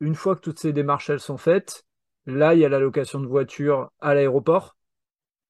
une 0.00 0.16
fois 0.16 0.34
que 0.34 0.40
toutes 0.40 0.58
ces 0.58 0.72
démarches 0.72 1.10
elles 1.10 1.20
sont 1.20 1.38
faites, 1.38 1.84
Là, 2.26 2.54
il 2.54 2.60
y 2.60 2.64
a 2.64 2.68
la 2.68 2.78
location 2.78 3.20
de 3.20 3.26
voiture 3.26 3.90
à 4.00 4.14
l'aéroport. 4.14 4.76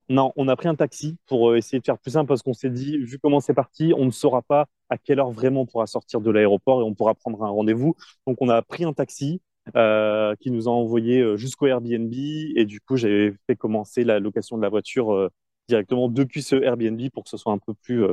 Non, 0.08 0.32
on 0.36 0.48
a 0.48 0.56
pris 0.56 0.68
un 0.68 0.74
taxi 0.74 1.16
pour 1.26 1.50
euh, 1.50 1.56
essayer 1.56 1.78
de 1.78 1.84
faire 1.84 1.98
plus 1.98 2.10
simple 2.12 2.28
parce 2.28 2.42
qu'on 2.42 2.52
s'est 2.52 2.70
dit, 2.70 2.98
vu 2.98 3.18
comment 3.18 3.40
c'est 3.40 3.54
parti, 3.54 3.94
on 3.96 4.04
ne 4.04 4.10
saura 4.10 4.42
pas 4.42 4.66
à 4.90 4.98
quelle 4.98 5.20
heure 5.20 5.30
vraiment 5.30 5.62
on 5.62 5.66
pourra 5.66 5.86
sortir 5.86 6.20
de 6.20 6.30
l'aéroport 6.30 6.80
et 6.80 6.84
on 6.84 6.94
pourra 6.94 7.14
prendre 7.14 7.42
un 7.42 7.48
rendez-vous. 7.48 7.94
Donc, 8.26 8.36
on 8.40 8.48
a 8.48 8.60
pris 8.62 8.84
un 8.84 8.92
taxi 8.92 9.40
euh, 9.76 10.34
qui 10.40 10.50
nous 10.50 10.68
a 10.68 10.70
envoyé 10.72 11.20
euh, 11.20 11.36
jusqu'au 11.36 11.66
Airbnb 11.66 12.12
et 12.12 12.64
du 12.66 12.80
coup, 12.80 12.96
j'ai 12.96 13.32
fait 13.46 13.56
commencer 13.56 14.04
la 14.04 14.18
location 14.18 14.56
de 14.56 14.62
la 14.62 14.68
voiture 14.68 15.30
directement 15.68 16.08
depuis 16.08 16.42
ce 16.42 16.56
Airbnb 16.56 17.00
pour 17.12 17.24
que 17.24 17.30
ce 17.30 17.36
soit 17.36 17.52
un 17.52 17.58
peu 17.58 17.72
plus, 17.72 18.04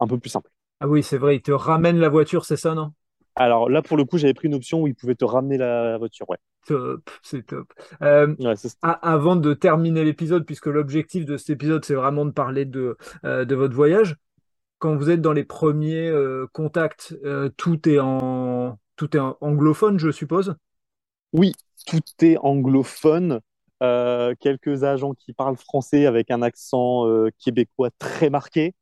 un 0.00 0.06
peu 0.06 0.18
plus 0.18 0.30
simple. 0.30 0.50
Ah 0.80 0.88
oui, 0.88 1.02
c'est 1.02 1.18
vrai, 1.18 1.36
il 1.36 1.42
te 1.42 1.52
ramène 1.52 1.98
la 1.98 2.08
voiture, 2.08 2.44
c'est 2.44 2.56
ça, 2.56 2.74
non? 2.74 2.92
Alors 3.34 3.68
là, 3.68 3.82
pour 3.82 3.96
le 3.96 4.04
coup, 4.04 4.16
j'avais 4.18 4.34
pris 4.34 4.48
une 4.48 4.54
option 4.54 4.82
où 4.82 4.86
il 4.86 4.94
pouvait 4.94 5.14
te 5.14 5.24
ramener 5.24 5.58
la 5.58 5.98
voiture, 5.98 6.28
ouais. 6.30 6.38
Top, 6.66 7.10
c'est 7.22 7.46
top. 7.46 7.72
Euh, 8.02 8.34
avant 8.82 9.36
de 9.36 9.52
terminer 9.52 10.04
l'épisode, 10.04 10.46
puisque 10.46 10.66
l'objectif 10.66 11.24
de 11.24 11.36
cet 11.36 11.50
épisode, 11.50 11.84
c'est 11.84 11.94
vraiment 11.94 12.24
de 12.24 12.30
parler 12.30 12.64
de, 12.64 12.96
euh, 13.24 13.44
de 13.44 13.54
votre 13.54 13.74
voyage, 13.74 14.16
quand 14.78 14.94
vous 14.96 15.10
êtes 15.10 15.20
dans 15.20 15.32
les 15.32 15.44
premiers 15.44 16.08
euh, 16.08 16.46
contacts, 16.52 17.16
tout 17.56 17.88
est 17.88 17.98
en 17.98 18.78
tout 18.96 19.16
est 19.16 19.20
en 19.20 19.36
anglophone, 19.40 19.98
je 19.98 20.10
suppose? 20.10 20.54
Oui, 21.32 21.52
tout 21.86 22.00
est 22.20 22.36
anglophone. 22.38 23.40
quelques 23.80 24.84
agents 24.84 25.14
qui 25.14 25.32
parlent 25.32 25.56
français 25.56 26.06
avec 26.06 26.30
un 26.30 26.42
accent 26.42 27.06
québécois 27.38 27.90
très 27.98 28.30
marqué. 28.30 28.74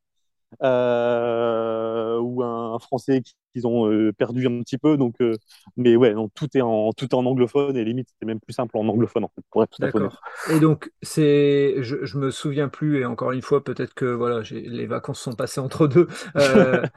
Euh, 0.63 2.19
ou 2.19 2.43
un, 2.43 2.79
français 2.81 3.23
qu'ils 3.53 3.67
ont 3.67 3.91
euh, 3.91 4.13
perdu 4.13 4.47
un 4.47 4.61
petit 4.63 4.79
peu. 4.79 4.97
Donc, 4.97 5.15
euh, 5.21 5.35
mais 5.77 5.97
ouais, 5.97 6.13
donc, 6.13 6.33
tout 6.35 6.49
est 6.55 6.61
en 6.61 6.93
tout 6.93 7.07
est 7.07 7.15
en 7.15 7.25
anglophone 7.25 7.77
et 7.77 7.85
limite 7.85 8.09
c'est 8.19 8.27
même 8.27 8.41
plus 8.41 8.53
simple 8.53 8.77
en 8.77 8.89
anglophone 8.89 9.25
en 9.25 9.31
fait, 9.35 9.43
pour 9.51 9.63
être 9.63 9.77
tout 9.77 9.85
à 9.85 9.91
fait 9.91 10.55
Et 10.55 10.61
donc 10.61 10.93
c'est, 11.03 11.77
je, 11.81 12.05
je 12.05 12.19
me 12.19 12.31
souviens 12.31 12.69
plus 12.69 13.01
et 13.01 13.05
encore 13.05 13.33
une 13.33 13.43
fois 13.43 13.63
peut-être 13.63 13.95
que 13.95 14.07
voilà, 14.07 14.43
les 14.51 14.87
vacances 14.87 15.21
sont 15.21 15.35
passées 15.35 15.61
entre 15.61 15.87
deux. 15.87 16.09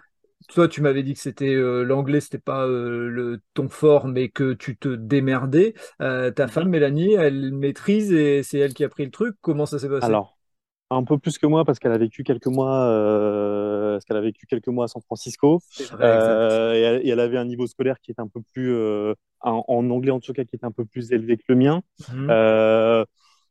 toi, 0.50 0.68
tu 0.68 0.82
m'avais 0.82 1.04
dit 1.04 1.14
que 1.14 1.20
c'était 1.20 1.54
l'anglais, 1.56 2.20
c'était 2.20 2.38
pas 2.38 2.68
le 2.68 3.40
ton 3.54 3.70
fort, 3.70 4.08
mais 4.08 4.30
que 4.30 4.54
tu 4.54 4.78
te 4.78 4.90
démerdais. 4.90 5.74
ta 6.00 6.48
femme, 6.48 6.70
Mélanie, 6.70 7.14
elle 7.14 7.54
maîtrise 7.54 8.12
et 8.12 8.44
c'est 8.44 8.58
elle 8.60 8.74
qui 8.74 8.84
a 8.84 8.90
pris 8.90 9.06
le 9.06 9.12
truc. 9.12 9.36
Comment 9.42 9.66
ça 9.66 9.80
s'est 9.80 9.90
passé? 9.90 10.06
Alors, 10.06 10.33
un 10.94 11.04
peu 11.04 11.18
plus 11.18 11.38
que 11.38 11.46
moi 11.46 11.66
parce 11.66 11.80
qu'elle 11.80 11.92
a 11.92 11.98
vécu 11.98 12.24
quelques 12.24 12.48
mois, 12.48 12.86
euh, 12.86 13.94
parce 13.94 14.06
qu'elle 14.06 14.18
a 14.18 14.22
vécu 14.22 14.46
quelques 14.46 14.68
mois 14.68 14.86
à 14.86 14.88
San 14.88 15.02
Francisco 15.02 15.62
euh, 16.00 17.00
et, 17.04 17.10
elle, 17.10 17.20
avait 17.20 17.38
un 17.38 17.46
niveau 17.46 17.68
scolaire 17.68 18.00
qui 18.02 18.12
est 18.12 18.20
un 18.20 18.28
peu 18.28 18.42
plus, 18.54 18.74
euh, 18.74 19.14
en, 19.42 19.64
anglais 19.68 20.12
en 20.12 20.20
tout 20.20 20.34
cas, 20.34 20.44
qui 20.44 20.56
est 20.56 20.64
un 20.64 20.72
peu 20.72 20.86
plus 20.86 21.12
élevé 21.12 21.38
que 21.38 21.44
le 21.50 21.56
mien. 21.56 21.82
Mhm. 22.12 23.06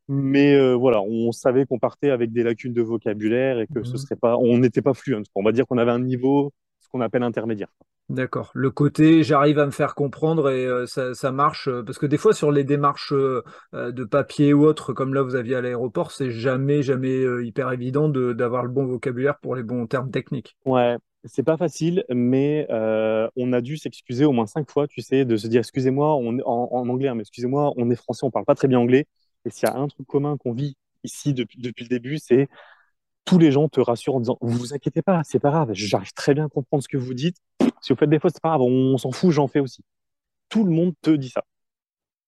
mais 0.08 0.74
voilà, 0.74 1.00
on 1.02 1.32
savait 1.32 1.64
qu'on 1.64 1.78
partait 1.78 2.10
avec 2.10 2.32
des 2.32 2.42
lacunes 2.42 2.72
de 2.72 2.82
vocabulaire 2.82 3.60
et 3.60 3.66
que 3.66 3.82
ce 3.82 3.92
mhm. 3.92 3.98
serait 3.98 4.16
pas, 4.16 4.36
on 4.36 4.58
n'était 4.58 4.82
pas 4.82 4.94
fluent. 4.94 5.22
On 5.34 5.42
va 5.42 5.52
dire 5.52 5.66
qu'on 5.66 5.78
avait 5.78 5.92
un 5.92 6.00
niveau, 6.00 6.52
ce 6.80 6.88
qu'on 6.88 7.00
appelle 7.00 7.22
intermédiaire. 7.22 7.72
D'accord. 8.08 8.50
Le 8.54 8.70
côté 8.70 9.22
j'arrive 9.22 9.58
à 9.58 9.66
me 9.66 9.70
faire 9.70 9.94
comprendre 9.94 10.50
et 10.50 10.66
euh, 10.66 10.86
ça, 10.86 11.32
marche 11.32 11.68
euh, 11.68 11.82
parce 11.82 11.98
que 11.98 12.06
des 12.06 12.18
fois 12.18 12.34
sur 12.34 12.52
les 12.52 12.64
démarches 12.64 13.12
euh, 13.12 13.42
de 13.72 14.04
papier 14.04 14.52
ou 14.52 14.64
autre 14.64 14.92
comme 14.92 15.14
là 15.14 15.22
vous 15.22 15.34
aviez 15.34 15.54
à 15.56 15.60
l'aéroport, 15.60 16.10
c'est 16.10 16.30
jamais 16.30 16.82
jamais 16.82 17.22
hyper 17.42 17.72
évident 17.72 18.08
d'avoir 18.08 18.64
le 18.64 18.70
bon 18.70 18.84
vocabulaire 18.84 19.38
pour 19.38 19.54
les 19.54 19.62
bons 19.62 19.86
termes 19.86 20.10
techniques. 20.10 20.56
Ouais, 20.66 20.96
c'est 21.24 21.42
pas 21.42 21.56
facile, 21.56 22.04
mais 22.10 22.66
on 22.70 23.52
a 23.52 23.60
dû 23.60 23.76
s'excuser 23.76 24.24
au 24.24 24.32
moins 24.32 24.46
cinq 24.46 24.70
fois, 24.70 24.86
tu 24.88 25.00
sais, 25.00 25.24
de 25.24 25.36
se 25.36 25.46
dire 25.46 25.60
excusez-moi, 25.60 26.16
on 26.16 26.38
en, 26.40 26.68
en 26.70 26.88
anglais, 26.88 27.08
hein, 27.08 27.14
mais 27.14 27.22
excusez-moi, 27.22 27.72
on 27.76 27.90
est 27.90 27.96
français, 27.96 28.26
on 28.26 28.30
parle 28.30 28.44
pas 28.44 28.54
très 28.54 28.68
bien 28.68 28.78
anglais. 28.78 29.06
Et 29.44 29.50
s'il 29.50 29.68
y 29.68 29.72
a 29.72 29.76
un 29.76 29.88
truc 29.88 30.06
commun 30.06 30.36
qu'on 30.36 30.52
vit 30.52 30.76
ici 31.04 31.34
depuis, 31.34 31.60
depuis 31.60 31.84
le 31.84 31.88
début, 31.88 32.18
c'est 32.18 32.48
tous 33.24 33.38
les 33.38 33.52
gens 33.52 33.68
te 33.68 33.80
rassurent 33.80 34.16
en 34.16 34.20
disant 34.20 34.38
vous 34.40 34.56
vous 34.58 34.74
inquiétez 34.74 35.02
pas, 35.02 35.22
c'est 35.24 35.38
pas 35.38 35.50
grave, 35.50 35.70
j'arrive 35.72 36.12
très 36.12 36.34
bien 36.34 36.46
à 36.46 36.48
comprendre 36.48 36.82
ce 36.82 36.88
que 36.88 36.96
vous 36.96 37.14
dites. 37.14 37.36
Si 37.82 37.92
vous 37.92 37.98
faites 37.98 38.10
des 38.10 38.18
fautes, 38.18 38.32
c'est 38.34 38.42
pas 38.42 38.50
grave, 38.50 38.62
on 38.62 38.96
s'en 38.98 39.12
fout, 39.12 39.32
j'en 39.32 39.48
fais 39.48 39.60
aussi. 39.60 39.84
Tout 40.48 40.64
le 40.64 40.72
monde 40.72 40.94
te 41.02 41.10
dit 41.10 41.30
ça. 41.30 41.44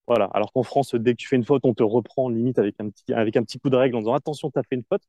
Voilà. 0.06 0.26
Alors 0.34 0.52
qu'en 0.52 0.62
France, 0.62 0.94
dès 0.94 1.12
que 1.12 1.18
tu 1.18 1.28
fais 1.28 1.36
une 1.36 1.44
faute, 1.44 1.62
on 1.64 1.72
te 1.74 1.82
reprend 1.82 2.28
limite 2.28 2.58
avec 2.58 2.74
un 2.80 2.90
petit, 2.90 3.12
avec 3.14 3.36
un 3.36 3.42
petit 3.42 3.58
coup 3.58 3.70
de 3.70 3.76
règle 3.76 3.96
en 3.96 4.00
disant 4.00 4.14
attention, 4.14 4.50
tu 4.50 4.58
as 4.58 4.62
fait 4.62 4.76
une 4.76 4.84
faute. 4.84 5.02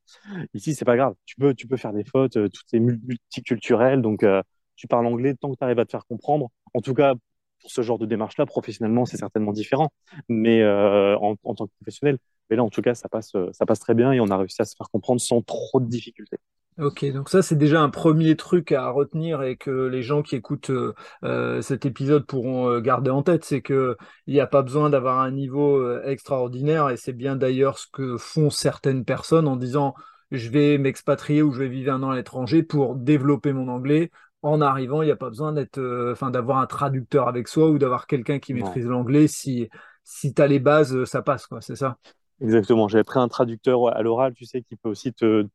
Ici, 0.53 0.73
c'est 0.73 0.85
pas 0.85 0.95
grave. 0.95 1.15
Tu 1.25 1.35
peux, 1.35 1.53
tu 1.53 1.67
peux 1.67 1.77
faire 1.77 1.93
des 1.93 2.05
fautes, 2.05 2.37
euh, 2.37 2.49
tout 2.49 2.61
est 2.73 2.79
multiculturel, 2.79 4.01
donc 4.01 4.23
euh, 4.23 4.41
tu 4.75 4.87
parles 4.87 5.05
anglais 5.07 5.35
tant 5.35 5.51
que 5.51 5.57
tu 5.57 5.63
arrives 5.63 5.79
à 5.79 5.85
te 5.85 5.91
faire 5.91 6.05
comprendre. 6.05 6.49
En 6.73 6.81
tout 6.81 6.93
cas, 6.93 7.13
pour 7.61 7.71
ce 7.71 7.81
genre 7.81 7.99
de 7.99 8.05
démarche-là, 8.05 8.45
professionnellement, 8.45 9.05
c'est 9.05 9.17
certainement 9.17 9.51
différent, 9.51 9.89
mais 10.29 10.61
euh, 10.61 11.17
en, 11.17 11.35
en, 11.43 11.55
tant 11.55 11.67
que 11.67 11.71
professionnel. 11.81 12.17
Mais 12.49 12.55
là, 12.55 12.63
en 12.63 12.69
tout 12.69 12.81
cas, 12.81 12.95
ça 12.95 13.09
passe, 13.09 13.33
ça 13.51 13.65
passe 13.65 13.79
très 13.79 13.95
bien 13.95 14.11
et 14.13 14.19
on 14.19 14.27
a 14.27 14.37
réussi 14.37 14.61
à 14.61 14.65
se 14.65 14.75
faire 14.75 14.89
comprendre 14.89 15.19
sans 15.19 15.41
trop 15.41 15.79
de 15.79 15.87
difficultés. 15.87 16.37
Ok, 16.77 17.05
donc 17.13 17.29
ça 17.29 17.41
c'est 17.41 17.55
déjà 17.55 17.81
un 17.81 17.89
premier 17.89 18.35
truc 18.35 18.73
à 18.73 18.89
retenir 18.89 19.43
et 19.43 19.55
que 19.55 19.71
les 19.71 20.03
gens 20.03 20.21
qui 20.21 20.35
écoutent 20.35 20.71
euh, 20.71 20.93
euh, 21.23 21.61
cet 21.61 21.85
épisode 21.85 22.25
pourront 22.25 22.69
euh, 22.69 22.81
garder 22.81 23.09
en 23.11 23.23
tête, 23.23 23.45
c'est 23.45 23.61
que 23.61 23.95
il 24.27 24.33
n'y 24.33 24.41
a 24.41 24.47
pas 24.47 24.61
besoin 24.61 24.89
d'avoir 24.89 25.19
un 25.19 25.31
niveau 25.31 25.97
extraordinaire 26.01 26.89
et 26.89 26.97
c'est 26.97 27.13
bien 27.13 27.37
d'ailleurs 27.37 27.79
ce 27.79 27.87
que 27.93 28.17
font 28.17 28.49
certaines 28.49 29.05
personnes 29.05 29.47
en 29.47 29.55
disant 29.55 29.93
je 30.31 30.49
vais 30.49 30.77
m'expatrier 30.77 31.41
ou 31.41 31.53
je 31.53 31.59
vais 31.59 31.69
vivre 31.69 31.93
un 31.93 32.03
an 32.03 32.09
à 32.09 32.15
l'étranger 32.17 32.61
pour 32.61 32.95
développer 32.95 33.53
mon 33.53 33.69
anglais 33.69 34.11
en 34.41 34.59
arrivant, 34.59 35.01
il 35.01 35.05
n'y 35.05 35.11
a 35.11 35.15
pas 35.15 35.29
besoin 35.29 35.53
d'être, 35.53 35.79
enfin, 36.11 36.29
d'avoir 36.29 36.57
un 36.59 36.67
traducteur 36.67 37.27
avec 37.27 37.47
soi 37.47 37.69
ou 37.69 37.79
d'avoir 37.79 38.05
quelqu'un 38.05 38.37
qui 38.37 38.53
maîtrise 38.53 38.85
l'anglais. 38.85 39.27
Si, 39.27 39.69
si 40.03 40.35
tu 40.35 40.41
as 40.41 40.45
les 40.45 40.59
bases, 40.59 41.05
ça 41.05 41.23
passe, 41.23 41.47
quoi, 41.47 41.61
c'est 41.61 41.75
ça? 41.75 41.97
Exactement. 42.41 42.87
J'avais 42.87 43.03
pris 43.03 43.17
un 43.17 43.27
traducteur 43.27 43.87
à 43.87 44.03
l'oral, 44.03 44.35
tu 44.35 44.45
sais, 44.45 44.61
qui 44.61 44.75
peut 44.75 44.89
aussi 44.89 45.13
te, 45.13 45.47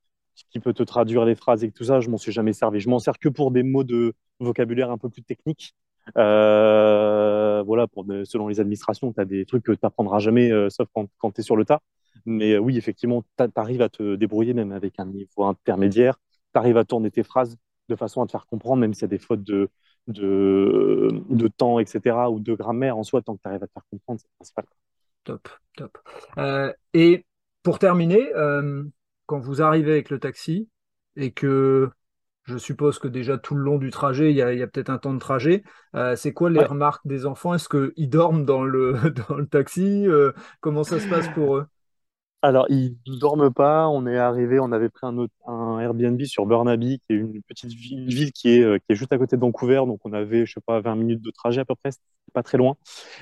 qui 0.50 0.60
peut 0.60 0.72
te 0.72 0.82
traduire 0.82 1.24
les 1.24 1.34
phrases 1.34 1.64
et 1.64 1.70
tout 1.70 1.84
ça. 1.84 2.00
Je 2.00 2.10
m'en 2.10 2.18
suis 2.18 2.32
jamais 2.32 2.52
servi. 2.52 2.80
Je 2.80 2.88
m'en 2.88 2.98
sers 2.98 3.18
que 3.18 3.28
pour 3.28 3.50
des 3.50 3.62
mots 3.62 3.84
de 3.84 4.14
vocabulaire 4.40 4.90
un 4.90 4.98
peu 4.98 5.08
plus 5.08 5.22
techniques. 5.22 5.74
Euh, 6.16 7.62
voilà, 7.64 7.86
selon 8.24 8.48
les 8.48 8.60
administrations, 8.60 9.12
tu 9.12 9.20
as 9.20 9.24
des 9.24 9.44
trucs 9.46 9.64
que 9.64 9.72
tu 9.72 9.78
n'apprendras 9.82 10.18
jamais, 10.18 10.50
euh, 10.50 10.70
sauf 10.70 10.88
quand, 10.94 11.30
tu 11.32 11.40
es 11.40 11.42
sur 11.42 11.56
le 11.56 11.64
tas. 11.64 11.80
Mais 12.26 12.52
euh, 12.52 12.58
oui, 12.58 12.76
effectivement, 12.76 13.22
tu 13.38 13.44
arrives 13.56 13.82
à 13.82 13.88
te 13.88 14.16
débrouiller 14.16 14.54
même 14.54 14.72
avec 14.72 14.98
un 14.98 15.06
niveau 15.06 15.44
intermédiaire. 15.44 16.16
Tu 16.52 16.58
arrives 16.58 16.76
à 16.76 16.84
tourner 16.84 17.10
tes 17.10 17.22
phrases 17.22 17.56
de 17.88 17.96
façon 17.96 18.22
à 18.22 18.26
te 18.26 18.32
faire 18.32 18.46
comprendre, 18.46 18.80
même 18.80 18.94
s'il 18.94 19.02
y 19.02 19.04
a 19.04 19.08
des 19.08 19.18
fautes 19.18 19.42
de, 19.42 19.68
de, 20.08 21.08
de 21.28 21.48
temps, 21.48 21.78
etc., 21.78 22.16
ou 22.30 22.40
de 22.40 22.54
grammaire 22.54 22.96
en 22.96 23.02
soi, 23.02 23.22
tant 23.22 23.36
que 23.36 23.42
tu 23.42 23.48
arrives 23.48 23.62
à 23.62 23.66
te 23.66 23.72
faire 23.72 23.86
comprendre, 23.90 24.20
c'est 24.20 24.30
principal. 24.36 24.64
Top, 25.24 25.48
top. 25.76 25.98
et 26.94 27.24
pour 27.62 27.78
terminer, 27.78 28.30
quand 29.30 29.38
vous 29.38 29.62
arrivez 29.62 29.92
avec 29.92 30.10
le 30.10 30.18
taxi 30.18 30.68
et 31.14 31.30
que 31.30 31.88
je 32.42 32.58
suppose 32.58 32.98
que 32.98 33.06
déjà 33.06 33.38
tout 33.38 33.54
le 33.54 33.62
long 33.62 33.78
du 33.78 33.90
trajet, 33.90 34.32
il 34.32 34.36
y 34.36 34.42
a, 34.42 34.66
peut-être 34.66 34.90
un 34.90 34.98
temps 34.98 35.14
de 35.14 35.20
trajet. 35.20 35.62
Euh, 35.94 36.16
c'est 36.16 36.32
quoi 36.32 36.50
les 36.50 36.64
remarques 36.64 37.06
des 37.06 37.26
enfants? 37.26 37.54
Est-ce 37.54 37.68
qu'ils 37.68 38.10
dorment 38.10 38.44
dans 38.44 38.64
le, 38.64 38.94
dans 39.28 39.36
le 39.36 39.46
taxi? 39.46 40.04
Euh, 40.08 40.32
Comment 40.58 40.82
ça 40.82 40.98
se 40.98 41.08
passe 41.08 41.28
pour 41.28 41.58
eux? 41.58 41.66
Alors, 42.42 42.66
ils 42.70 42.96
ne 43.06 43.20
dorment 43.20 43.52
pas. 43.52 43.86
On 43.86 44.04
est 44.04 44.18
arrivé, 44.18 44.58
on 44.58 44.72
avait 44.72 44.88
pris 44.88 45.06
un, 45.06 45.16
autre, 45.16 45.34
un 45.46 45.78
Airbnb 45.78 46.20
sur 46.24 46.44
Burnaby, 46.44 47.00
qui 47.06 47.12
est 47.12 47.16
une 47.18 47.40
petite 47.42 47.70
ville, 47.70 48.12
ville 48.12 48.32
qui, 48.32 48.56
est, 48.56 48.64
euh, 48.64 48.78
qui 48.78 48.86
est 48.88 48.96
juste 48.96 49.12
à 49.12 49.18
côté 49.18 49.36
de 49.36 49.42
Vancouver. 49.42 49.84
Donc, 49.86 50.00
on 50.04 50.12
avait, 50.12 50.44
je 50.44 50.54
sais 50.54 50.60
pas, 50.60 50.80
20 50.80 50.96
minutes 50.96 51.22
de 51.22 51.30
trajet 51.30 51.60
à 51.60 51.64
peu 51.64 51.76
près, 51.76 51.90
pas 52.32 52.42
très 52.42 52.58
loin. 52.58 52.76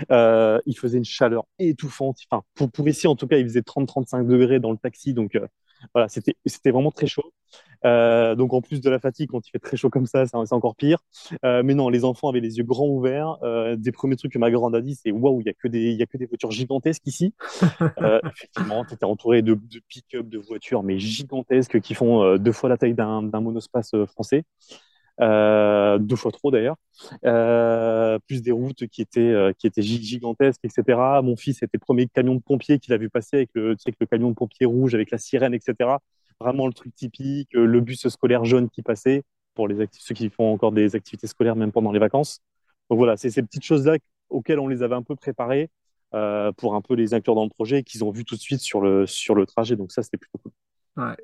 il 0.08 0.78
faisait 0.78 0.96
une 0.96 1.04
chaleur 1.04 1.44
étouffante. 1.58 2.16
Enfin, 2.30 2.44
pour, 2.54 2.70
pour 2.70 2.88
ici, 2.88 3.06
en 3.06 3.14
tout 3.14 3.26
cas, 3.26 3.36
il 3.36 3.44
faisait 3.44 3.60
30-35 3.60 4.26
degrés 4.26 4.58
dans 4.58 4.70
le 4.70 4.78
taxi. 4.78 5.12
Donc, 5.12 5.36
voilà, 5.94 6.08
c'était 6.08 6.70
vraiment 6.70 6.90
très 6.90 7.06
chaud. 7.06 7.32
Euh, 7.84 8.34
donc 8.34 8.52
en 8.52 8.60
plus 8.60 8.80
de 8.80 8.90
la 8.90 8.98
fatigue, 8.98 9.30
quand 9.30 9.46
il 9.46 9.50
fait 9.50 9.58
très 9.58 9.76
chaud 9.76 9.90
comme 9.90 10.06
ça, 10.06 10.26
c'est 10.26 10.52
encore 10.52 10.76
pire. 10.76 10.98
Euh, 11.44 11.62
mais 11.64 11.74
non, 11.74 11.88
les 11.88 12.04
enfants 12.04 12.28
avaient 12.28 12.40
les 12.40 12.58
yeux 12.58 12.64
grands 12.64 12.88
ouverts. 12.88 13.38
Euh, 13.42 13.76
des 13.76 13.92
premiers 13.92 14.16
trucs 14.16 14.32
que 14.32 14.38
ma 14.38 14.50
grande 14.50 14.74
a 14.74 14.80
dit, 14.80 14.94
c'est 14.94 15.10
waouh, 15.10 15.40
il 15.40 15.46
y 15.46 15.50
a 15.50 15.54
que 15.54 15.68
des, 15.68 15.90
il 15.90 15.96
y 15.96 16.02
a 16.02 16.06
que 16.06 16.16
des 16.16 16.26
voitures 16.26 16.50
gigantesques 16.50 17.06
ici. 17.06 17.34
effectivement, 18.24 18.84
tu 18.84 18.94
étais 18.94 19.04
entouré 19.04 19.42
de, 19.42 19.54
de 19.54 19.80
pick-up, 19.88 20.28
de 20.28 20.38
voitures, 20.38 20.82
mais 20.82 20.98
gigantesques 20.98 21.80
qui 21.80 21.94
font 21.94 22.36
deux 22.36 22.52
fois 22.52 22.68
la 22.68 22.76
taille 22.76 22.94
d'un 22.94 23.40
monospace 23.40 23.92
français. 24.06 24.44
Euh, 25.20 25.98
deux 25.98 26.14
fois 26.16 26.30
trop 26.30 26.50
d'ailleurs, 26.52 26.76
euh, 27.24 28.18
plus 28.28 28.40
des 28.40 28.52
routes 28.52 28.86
qui 28.86 29.02
étaient, 29.02 29.20
euh, 29.20 29.52
qui 29.52 29.66
étaient 29.66 29.82
gigantesques, 29.82 30.60
etc. 30.64 31.20
Mon 31.22 31.36
fils 31.36 31.62
était 31.62 31.70
le 31.76 31.80
premier 31.80 32.06
camion 32.06 32.36
de 32.36 32.40
pompier 32.40 32.78
qu'il 32.78 32.92
a 32.94 32.98
vu 32.98 33.10
passer 33.10 33.36
avec 33.38 33.50
le, 33.54 33.74
sais, 33.78 33.92
le 33.98 34.06
camion 34.06 34.30
de 34.30 34.34
pompier 34.34 34.66
rouge, 34.66 34.94
avec 34.94 35.10
la 35.10 35.18
sirène, 35.18 35.54
etc. 35.54 35.96
Vraiment 36.40 36.68
le 36.68 36.72
truc 36.72 36.94
typique, 36.94 37.50
le 37.52 37.80
bus 37.80 38.06
scolaire 38.08 38.44
jaune 38.44 38.70
qui 38.70 38.82
passait 38.82 39.24
pour 39.54 39.66
les 39.66 39.88
ceux 39.92 40.14
qui 40.14 40.30
font 40.30 40.52
encore 40.52 40.70
des 40.70 40.94
activités 40.94 41.26
scolaires 41.26 41.56
même 41.56 41.72
pendant 41.72 41.90
les 41.90 41.98
vacances. 41.98 42.40
Donc 42.88 42.98
voilà, 42.98 43.16
c'est 43.16 43.30
ces 43.30 43.42
petites 43.42 43.64
choses-là 43.64 43.96
auxquelles 44.28 44.60
on 44.60 44.68
les 44.68 44.82
avait 44.82 44.94
un 44.94 45.02
peu 45.02 45.16
préparées 45.16 45.68
pour 46.56 46.74
un 46.74 46.80
peu 46.80 46.94
les 46.94 47.12
inclure 47.12 47.34
dans 47.34 47.42
le 47.44 47.50
projet 47.50 47.80
et 47.80 47.82
qu'ils 47.82 48.04
ont 48.04 48.10
vu 48.12 48.24
tout 48.24 48.36
de 48.36 48.40
suite 48.40 48.60
sur 48.60 48.80
le, 48.80 49.06
sur 49.06 49.34
le 49.34 49.46
trajet. 49.46 49.74
Donc 49.74 49.90
ça, 49.90 50.02
c'était 50.02 50.16
plutôt 50.16 50.38
cool. 50.38 50.52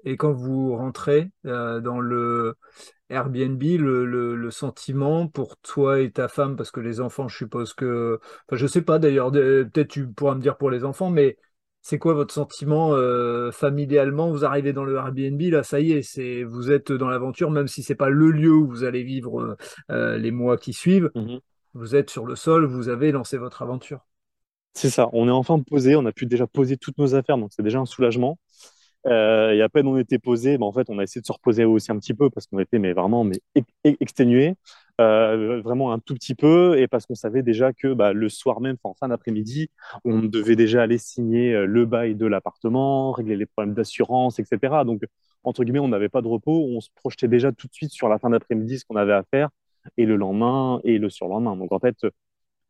Et 0.04 0.16
quand 0.16 0.32
vous 0.32 0.76
rentrez 0.76 1.30
dans 1.44 2.00
le 2.00 2.56
Airbnb, 3.10 3.62
le, 3.62 4.50
sentiment 4.50 5.28
pour 5.28 5.56
toi 5.58 6.00
et 6.00 6.10
ta 6.10 6.28
femme, 6.28 6.56
parce 6.56 6.70
que 6.70 6.80
les 6.80 7.00
enfants, 7.00 7.28
je 7.28 7.36
suppose 7.36 7.74
que, 7.74 8.18
enfin, 8.48 8.56
je 8.56 8.66
sais 8.66 8.82
pas 8.82 8.98
d'ailleurs, 8.98 9.30
peut-être 9.30 9.88
tu 9.88 10.06
pourras 10.06 10.34
me 10.34 10.40
dire 10.40 10.56
pour 10.56 10.70
les 10.70 10.84
enfants, 10.84 11.10
mais 11.10 11.36
c'est 11.82 11.98
quoi 11.98 12.14
votre 12.14 12.32
sentiment 12.32 12.94
euh, 12.94 13.50
familialement? 13.50 14.30
Vous 14.30 14.44
arrivez 14.44 14.72
dans 14.72 14.84
le 14.84 14.96
Airbnb, 14.96 15.40
là, 15.42 15.62
ça 15.62 15.80
y 15.80 15.92
est, 15.92 16.02
c'est 16.02 16.42
vous 16.44 16.70
êtes 16.70 16.92
dans 16.92 17.08
l'aventure, 17.08 17.50
même 17.50 17.68
si 17.68 17.82
c'est 17.82 17.94
pas 17.94 18.08
le 18.08 18.30
lieu 18.30 18.52
où 18.52 18.66
vous 18.66 18.84
allez 18.84 19.02
vivre 19.02 19.56
euh, 19.90 20.16
les 20.16 20.30
mois 20.30 20.56
qui 20.56 20.72
suivent. 20.72 21.10
Mmh 21.14 21.38
vous 21.74 21.96
êtes 21.96 22.10
sur 22.10 22.24
le 22.24 22.36
sol, 22.36 22.64
vous 22.64 22.88
avez 22.88 23.12
lancé 23.12 23.36
votre 23.36 23.62
aventure. 23.62 24.06
C'est 24.74 24.90
ça, 24.90 25.08
on 25.12 25.28
est 25.28 25.32
enfin 25.32 25.60
posé, 25.60 25.94
on 25.94 26.06
a 26.06 26.12
pu 26.12 26.26
déjà 26.26 26.46
poser 26.46 26.76
toutes 26.76 26.98
nos 26.98 27.14
affaires, 27.14 27.36
donc 27.36 27.52
c'est 27.54 27.62
déjà 27.62 27.78
un 27.78 27.86
soulagement. 27.86 28.38
Euh, 29.06 29.52
et 29.52 29.60
à 29.60 29.68
peine 29.68 29.86
on 29.86 29.98
était 29.98 30.18
posé, 30.18 30.56
ben 30.58 30.66
en 30.66 30.72
fait, 30.72 30.88
on 30.88 30.98
a 30.98 31.02
essayé 31.02 31.20
de 31.20 31.26
se 31.26 31.32
reposer 31.32 31.64
aussi 31.64 31.92
un 31.92 31.98
petit 31.98 32.14
peu 32.14 32.30
parce 32.30 32.46
qu'on 32.46 32.58
était 32.58 32.78
mais 32.78 32.92
vraiment 32.94 33.24
mais 33.24 33.38
exténué, 33.84 34.54
euh, 35.00 35.60
vraiment 35.62 35.92
un 35.92 35.98
tout 35.98 36.14
petit 36.14 36.34
peu, 36.34 36.78
et 36.78 36.88
parce 36.88 37.06
qu'on 37.06 37.14
savait 37.14 37.42
déjà 37.42 37.72
que 37.72 37.92
bah, 37.92 38.12
le 38.12 38.28
soir 38.28 38.60
même, 38.60 38.76
en 38.84 38.94
fin 38.94 39.08
d'après-midi, 39.08 39.68
on 40.04 40.20
devait 40.20 40.56
déjà 40.56 40.82
aller 40.82 40.98
signer 40.98 41.54
euh, 41.54 41.66
le 41.66 41.84
bail 41.86 42.14
de 42.14 42.26
l'appartement, 42.26 43.12
régler 43.12 43.36
les 43.36 43.46
problèmes 43.46 43.74
d'assurance, 43.74 44.38
etc. 44.38 44.84
Donc 44.86 45.02
entre 45.44 45.64
guillemets, 45.64 45.80
on 45.80 45.88
n'avait 45.88 46.08
pas 46.08 46.22
de 46.22 46.28
repos, 46.28 46.66
on 46.70 46.80
se 46.80 46.88
projetait 46.94 47.28
déjà 47.28 47.52
tout 47.52 47.66
de 47.68 47.74
suite 47.74 47.92
sur 47.92 48.08
la 48.08 48.18
fin 48.18 48.30
d'après-midi 48.30 48.78
ce 48.78 48.84
qu'on 48.86 48.96
avait 48.96 49.12
à 49.12 49.24
faire, 49.30 49.50
et 49.98 50.06
le 50.06 50.16
lendemain 50.16 50.80
et 50.84 50.98
le 50.98 51.10
surlendemain. 51.10 51.56
Donc 51.56 51.72
en 51.72 51.78
fait, 51.78 51.96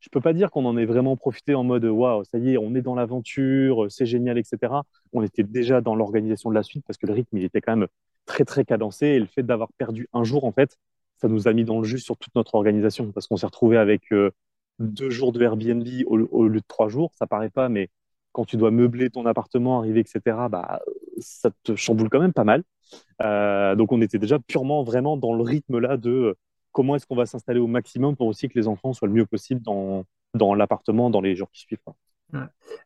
je 0.04 0.10
peux 0.10 0.20
pas 0.20 0.34
dire 0.34 0.50
qu'on 0.50 0.66
en 0.66 0.76
ait 0.76 0.84
vraiment 0.84 1.16
profité 1.16 1.54
en 1.54 1.64
mode 1.64 1.86
waouh, 1.86 2.24
ça 2.24 2.36
y 2.36 2.52
est, 2.52 2.58
on 2.58 2.74
est 2.74 2.82
dans 2.82 2.94
l'aventure, 2.94 3.86
c'est 3.88 4.04
génial, 4.04 4.36
etc. 4.36 4.74
On 5.14 5.22
était 5.22 5.42
déjà 5.42 5.80
dans 5.80 5.94
l'organisation 5.94 6.50
de 6.50 6.54
la 6.54 6.62
suite 6.62 6.84
parce 6.86 6.98
que 6.98 7.06
le 7.06 7.14
rythme 7.14 7.38
il 7.38 7.44
était 7.44 7.62
quand 7.62 7.74
même 7.74 7.88
très 8.26 8.44
très 8.44 8.66
cadencé 8.66 9.06
et 9.06 9.18
le 9.18 9.24
fait 9.24 9.42
d'avoir 9.42 9.68
perdu 9.78 10.06
un 10.12 10.22
jour 10.22 10.44
en 10.44 10.52
fait, 10.52 10.76
ça 11.16 11.28
nous 11.28 11.48
a 11.48 11.54
mis 11.54 11.64
dans 11.64 11.78
le 11.78 11.84
jus 11.84 12.00
sur 12.00 12.18
toute 12.18 12.34
notre 12.34 12.54
organisation 12.54 13.10
parce 13.12 13.26
qu'on 13.26 13.38
s'est 13.38 13.46
retrouvé 13.46 13.78
avec 13.78 14.12
euh, 14.12 14.30
deux 14.78 15.08
jours 15.08 15.32
de 15.32 15.42
Airbnb 15.42 15.86
au, 16.06 16.48
lieu 16.48 16.60
de 16.60 16.64
trois 16.68 16.88
jours. 16.88 17.12
Ça 17.14 17.26
paraît 17.26 17.48
pas, 17.48 17.70
mais 17.70 17.88
quand 18.32 18.44
tu 18.44 18.58
dois 18.58 18.70
meubler 18.70 19.08
ton 19.08 19.24
appartement, 19.24 19.78
arriver, 19.78 20.00
etc., 20.00 20.20
bah, 20.50 20.80
ça 21.18 21.50
te 21.62 21.76
chamboule 21.76 22.10
quand 22.10 22.20
même 22.20 22.34
pas 22.34 22.44
mal. 22.44 22.62
Euh, 23.22 23.74
donc 23.74 23.92
on 23.92 24.02
était 24.02 24.18
déjà 24.18 24.38
purement 24.38 24.82
vraiment 24.82 25.16
dans 25.16 25.34
le 25.34 25.42
rythme 25.42 25.78
là 25.78 25.96
de 25.96 26.36
comment 26.74 26.96
est-ce 26.96 27.06
qu'on 27.06 27.16
va 27.16 27.24
s'installer 27.24 27.60
au 27.60 27.66
maximum 27.66 28.16
pour 28.16 28.26
aussi 28.26 28.48
que 28.48 28.58
les 28.58 28.68
enfants 28.68 28.92
soient 28.92 29.08
le 29.08 29.14
mieux 29.14 29.24
possible 29.24 29.62
dans, 29.62 30.04
dans 30.34 30.54
l'appartement 30.54 31.08
dans 31.08 31.22
les 31.22 31.34
jours 31.34 31.50
qui 31.50 31.60
suivent. 31.60 31.78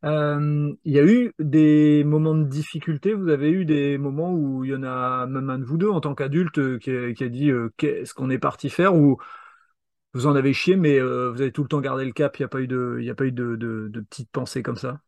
Euh, 0.05 0.75
il 0.85 0.93
y 0.93 0.99
a 0.99 1.05
eu 1.05 1.33
des 1.39 2.05
moments 2.05 2.35
de 2.35 2.45
difficulté, 2.45 3.15
vous 3.15 3.29
avez 3.31 3.51
eu 3.51 3.65
des 3.65 3.97
moments 3.97 4.33
où 4.33 4.65
il 4.65 4.71
y 4.71 4.75
en 4.75 4.83
a 4.83 5.27
même 5.27 5.49
un 5.49 5.59
de 5.59 5.65
vous 5.65 5.79
deux 5.79 5.89
en 5.89 6.01
tant 6.01 6.15
qu'adulte 6.15 6.59
euh, 6.59 6.79
qui, 6.79 7.25
a 7.25 7.29
dit 7.29 7.51
euh, 7.51 7.73
qu'est-ce 7.79 8.13
qu'on 8.13 8.29
est 8.29 8.39
parti 8.39 8.69
faire? 8.69 8.95
Ou 8.95 9.17
vous 10.13 10.27
en 10.27 10.37
avez 10.37 10.53
chié 10.53 10.77
mais 10.77 11.01
vous 11.01 11.41
avez 11.41 11.53
tout 11.53 11.63
le 11.63 11.69
temps 11.69 11.81
gardé 11.81 12.05
le 12.05 12.13
cap, 12.13 12.37
il 12.39 12.43
n'y 12.43 12.45
a 12.45 12.49
pas 12.49 12.61
eu 12.61 12.67
de, 12.67 12.99
y 13.01 13.11
a 13.11 13.15
pas 13.15 13.25
eu 13.25 13.33
de, 13.33 13.57
de, 13.57 14.01
petites 14.01 14.31
pensées 14.31 14.63
comme 14.63 14.77
ça? 14.77 15.01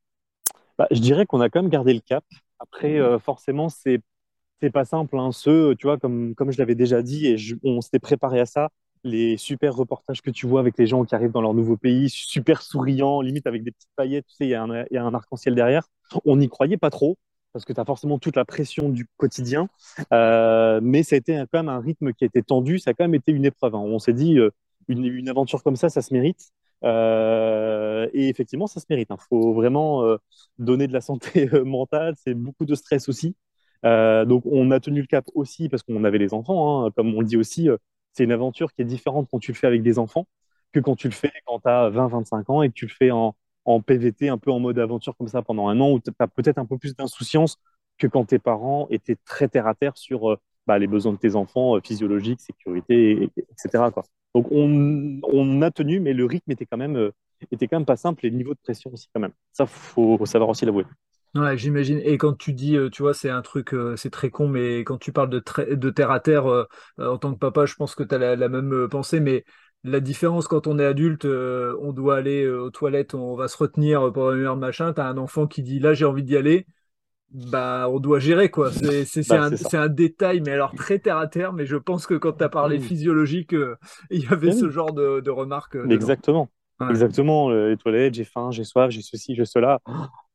Bah, 0.78 0.86
Je 0.90 1.00
dirais 1.00 1.26
qu'on 1.26 1.40
a 1.40 1.50
quand 1.50 1.62
même 1.62 1.70
gardé 1.70 1.92
le 1.92 2.00
cap. 2.00 2.24
Après, 2.58 3.00
forcément, 3.20 3.68
c'est 3.68 4.02
c'est 4.60 4.70
pas 4.70 4.84
simple. 4.84 5.18
Hein. 5.18 5.30
Tu 5.32 5.76
vois, 5.82 5.98
comme, 5.98 6.34
comme 6.34 6.50
je 6.52 6.58
l'avais 6.58 6.74
déjà 6.74 7.02
dit, 7.02 7.26
et 7.26 7.36
on 7.64 7.80
s'était 7.80 7.98
préparé 7.98 8.40
à 8.40 8.46
ça, 8.46 8.70
les 9.04 9.36
super 9.36 9.74
reportages 9.74 10.22
que 10.22 10.30
tu 10.30 10.46
vois 10.46 10.60
avec 10.60 10.76
les 10.78 10.86
gens 10.86 11.04
qui 11.04 11.14
arrivent 11.14 11.32
dans 11.32 11.40
leur 11.40 11.54
nouveau 11.54 11.76
pays, 11.76 12.10
super 12.10 12.62
souriants, 12.62 13.20
limite 13.22 13.46
avec 13.46 13.64
des 13.64 13.70
petites 13.70 13.90
paillettes, 13.96 14.26
tu 14.28 14.36
sais, 14.36 14.46
il 14.46 14.50
y 14.50 14.54
a 14.54 14.62
un, 14.62 14.70
un 14.70 15.14
arc-en-ciel 15.14 15.54
derrière. 15.54 15.88
On 16.24 16.36
n'y 16.36 16.48
croyait 16.48 16.76
pas 16.76 16.90
trop, 16.90 17.16
parce 17.52 17.64
que 17.64 17.72
tu 17.72 17.80
as 17.80 17.84
forcément 17.84 18.18
toute 18.18 18.36
la 18.36 18.44
pression 18.44 18.88
du 18.88 19.06
quotidien. 19.16 19.68
Euh, 20.12 20.80
mais 20.82 21.02
ça 21.02 21.16
a 21.16 21.18
été 21.18 21.36
quand 21.50 21.58
même 21.58 21.68
un 21.68 21.80
rythme 21.80 22.12
qui 22.12 22.24
a 22.24 22.26
été 22.26 22.42
tendu, 22.42 22.78
ça 22.78 22.90
a 22.90 22.94
quand 22.94 23.04
même 23.04 23.14
été 23.14 23.32
une 23.32 23.44
épreuve. 23.44 23.74
Hein. 23.74 23.80
On 23.80 23.98
s'est 23.98 24.12
dit, 24.12 24.38
euh, 24.38 24.50
une, 24.88 25.04
une, 25.04 25.28
aventure 25.28 25.62
comme 25.62 25.76
ça, 25.76 25.88
ça 25.88 26.02
se 26.02 26.12
mérite. 26.12 26.50
Euh, 26.84 28.08
et 28.14 28.28
effectivement, 28.28 28.66
ça 28.66 28.80
se 28.80 28.86
mérite. 28.90 29.08
Il 29.10 29.14
hein. 29.14 29.18
faut 29.28 29.52
vraiment 29.52 30.04
donner 30.58 30.86
de 30.86 30.92
la 30.92 31.00
santé 31.00 31.48
mentale, 31.64 32.14
c'est 32.16 32.34
beaucoup 32.34 32.64
de 32.64 32.74
stress 32.74 33.08
aussi. 33.08 33.34
Euh, 33.84 34.24
donc 34.24 34.44
on 34.46 34.70
a 34.70 34.80
tenu 34.80 35.00
le 35.00 35.06
cap 35.06 35.24
aussi 35.34 35.68
parce 35.68 35.82
qu'on 35.82 36.04
avait 36.04 36.18
les 36.18 36.34
enfants, 36.34 36.86
hein. 36.86 36.90
comme 36.94 37.14
on 37.14 37.20
le 37.20 37.26
dit 37.26 37.36
aussi, 37.36 37.68
euh, 37.68 37.76
c'est 38.12 38.24
une 38.24 38.32
aventure 38.32 38.72
qui 38.72 38.82
est 38.82 38.84
différente 38.84 39.28
quand 39.30 39.38
tu 39.38 39.52
le 39.52 39.56
fais 39.56 39.66
avec 39.66 39.82
des 39.82 39.98
enfants 39.98 40.26
que 40.72 40.80
quand 40.80 40.96
tu 40.96 41.08
le 41.08 41.14
fais 41.14 41.32
quand 41.46 41.60
tu 41.60 41.68
as 41.68 41.90
20-25 41.90 42.44
ans 42.50 42.62
et 42.62 42.68
que 42.68 42.74
tu 42.74 42.86
le 42.86 42.92
fais 42.92 43.10
en, 43.10 43.34
PVT, 43.86 44.28
un 44.28 44.38
peu 44.38 44.50
en 44.50 44.58
mode 44.58 44.78
aventure 44.78 45.16
comme 45.16 45.28
ça 45.28 45.42
pendant 45.42 45.68
un 45.68 45.80
an, 45.80 45.92
où 45.92 46.00
tu 46.00 46.10
as 46.18 46.26
peut-être 46.26 46.58
un 46.58 46.66
peu 46.66 46.76
plus 46.78 46.96
d'insouciance 46.96 47.56
que 47.98 48.06
quand 48.06 48.24
tes 48.24 48.38
parents 48.38 48.88
étaient 48.90 49.16
très 49.24 49.48
terre 49.48 49.66
à 49.66 49.74
terre 49.74 49.96
sur 49.96 50.30
euh, 50.32 50.36
bah, 50.66 50.78
les 50.78 50.86
besoins 50.88 51.12
de 51.12 51.18
tes 51.18 51.36
enfants, 51.36 51.80
physiologiques, 51.80 52.40
sécurité, 52.40 53.30
etc. 53.36 53.84
Donc 54.34 54.48
on, 54.50 55.62
a 55.62 55.70
tenu, 55.70 56.00
mais 56.00 56.12
le 56.12 56.24
rythme 56.24 56.50
était 56.50 56.66
quand 56.66 56.76
même, 56.76 57.10
pas 57.86 57.96
simple 57.96 58.26
et 58.26 58.30
le 58.30 58.36
niveau 58.36 58.54
de 58.54 58.58
pression 58.62 58.90
aussi 58.92 59.08
quand 59.12 59.20
même. 59.20 59.32
Ça, 59.52 59.66
faut 59.66 60.24
savoir 60.26 60.50
aussi 60.50 60.64
l'avouer. 60.64 60.84
Ouais, 61.34 61.56
j'imagine. 61.56 62.00
Et 62.02 62.18
quand 62.18 62.34
tu 62.36 62.52
dis, 62.52 62.76
euh, 62.76 62.90
tu 62.90 63.02
vois, 63.02 63.14
c'est 63.14 63.30
un 63.30 63.40
truc, 63.42 63.72
euh, 63.72 63.94
c'est 63.96 64.10
très 64.10 64.30
con, 64.30 64.48
mais 64.48 64.80
quand 64.80 64.98
tu 64.98 65.12
parles 65.12 65.30
de, 65.30 65.40
de 65.74 65.90
terre 65.90 66.10
à 66.10 66.18
terre, 66.18 66.46
euh, 66.48 66.64
en 66.98 67.18
tant 67.18 67.32
que 67.32 67.38
papa, 67.38 67.66
je 67.66 67.74
pense 67.76 67.94
que 67.94 68.02
tu 68.02 68.14
as 68.16 68.18
la, 68.36 68.48
même 68.48 68.88
pensée, 68.90 69.20
mais 69.20 69.44
la 69.84 70.00
différence 70.00 70.48
quand 70.48 70.66
on 70.66 70.78
est 70.80 70.84
adulte, 70.84 71.24
on 71.24 71.92
doit 71.92 72.16
aller 72.16 72.48
aux 72.48 72.70
toilettes, 72.70 73.14
on 73.14 73.36
va 73.36 73.46
se 73.46 73.56
retenir 73.56 74.12
pendant 74.12 74.32
une 74.34 74.44
heure, 74.44 74.56
machin, 74.56 74.92
tu 74.92 75.00
as 75.00 75.06
un 75.06 75.16
enfant 75.18 75.46
qui 75.46 75.62
dit, 75.62 75.78
là, 75.78 75.94
j'ai 75.94 76.04
envie 76.04 76.24
d'y 76.24 76.36
aller. 76.36 76.66
bah, 77.32 77.86
on 77.88 78.00
doit 78.00 78.18
gérer 78.18 78.50
quoi. 78.50 78.72
C'est 78.72 79.28
Bah, 79.28 79.48
un, 79.74 79.88
détail, 79.88 80.40
mais 80.40 80.50
alors 80.50 80.74
très 80.74 80.98
terre 80.98 81.18
à 81.18 81.28
terre. 81.28 81.52
Mais 81.52 81.64
je 81.64 81.76
pense 81.76 82.06
que 82.06 82.14
quand 82.14 82.32
tu 82.32 82.44
as 82.44 82.48
parlé 82.48 82.78
Oui. 82.78 82.86
physiologique, 82.88 83.54
il 84.10 84.24
y 84.24 84.26
avait 84.26 84.50
Oui. 84.50 84.58
ce 84.58 84.68
genre 84.68 84.92
de, 84.92 85.20
de 85.20 85.30
remarques 85.30 85.76
exactement. 85.90 86.50
Ouais. 86.80 86.88
Exactement. 86.90 87.50
Les 87.50 87.76
toilettes, 87.76 88.14
j'ai 88.14 88.24
faim, 88.24 88.50
j'ai 88.50 88.64
soif, 88.64 88.90
j'ai 88.90 89.02
ceci, 89.02 89.34
j'ai 89.36 89.44
cela. 89.44 89.80